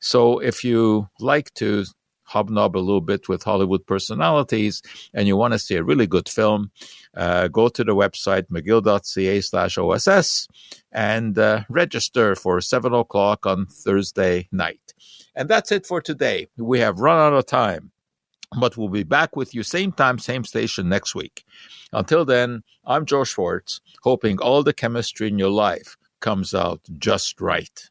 So 0.00 0.38
if 0.38 0.62
you 0.64 1.08
like 1.18 1.52
to 1.54 1.84
hobnob 2.32 2.76
a 2.76 2.86
little 2.88 3.00
bit 3.00 3.28
with 3.28 3.42
Hollywood 3.42 3.86
personalities 3.86 4.82
and 5.14 5.26
you 5.28 5.36
want 5.36 5.52
to 5.52 5.58
see 5.58 5.76
a 5.76 5.84
really 5.84 6.06
good 6.06 6.28
film, 6.28 6.70
uh, 7.16 7.48
go 7.48 7.68
to 7.68 7.84
the 7.84 7.94
website 7.94 8.46
mcgill.ca 8.48 9.40
slash 9.40 9.78
OSS 9.78 10.48
and 10.90 11.38
uh, 11.38 11.62
register 11.68 12.34
for 12.34 12.60
7 12.60 12.92
o'clock 12.94 13.46
on 13.46 13.66
Thursday 13.66 14.48
night. 14.50 14.80
And 15.34 15.48
that's 15.48 15.72
it 15.72 15.86
for 15.86 16.00
today. 16.00 16.48
We 16.56 16.80
have 16.80 17.00
run 17.00 17.18
out 17.18 17.38
of 17.38 17.46
time, 17.46 17.92
but 18.58 18.76
we'll 18.76 18.88
be 18.88 19.02
back 19.02 19.36
with 19.36 19.54
you 19.54 19.62
same 19.62 19.92
time, 19.92 20.18
same 20.18 20.44
station 20.44 20.88
next 20.88 21.14
week. 21.14 21.44
Until 21.92 22.24
then, 22.24 22.62
I'm 22.84 23.06
Joe 23.06 23.22
Schwarcz, 23.22 23.80
hoping 24.02 24.38
all 24.38 24.62
the 24.62 24.72
chemistry 24.72 25.28
in 25.28 25.38
your 25.38 25.50
life 25.50 25.96
comes 26.20 26.54
out 26.54 26.80
just 26.98 27.40
right. 27.40 27.90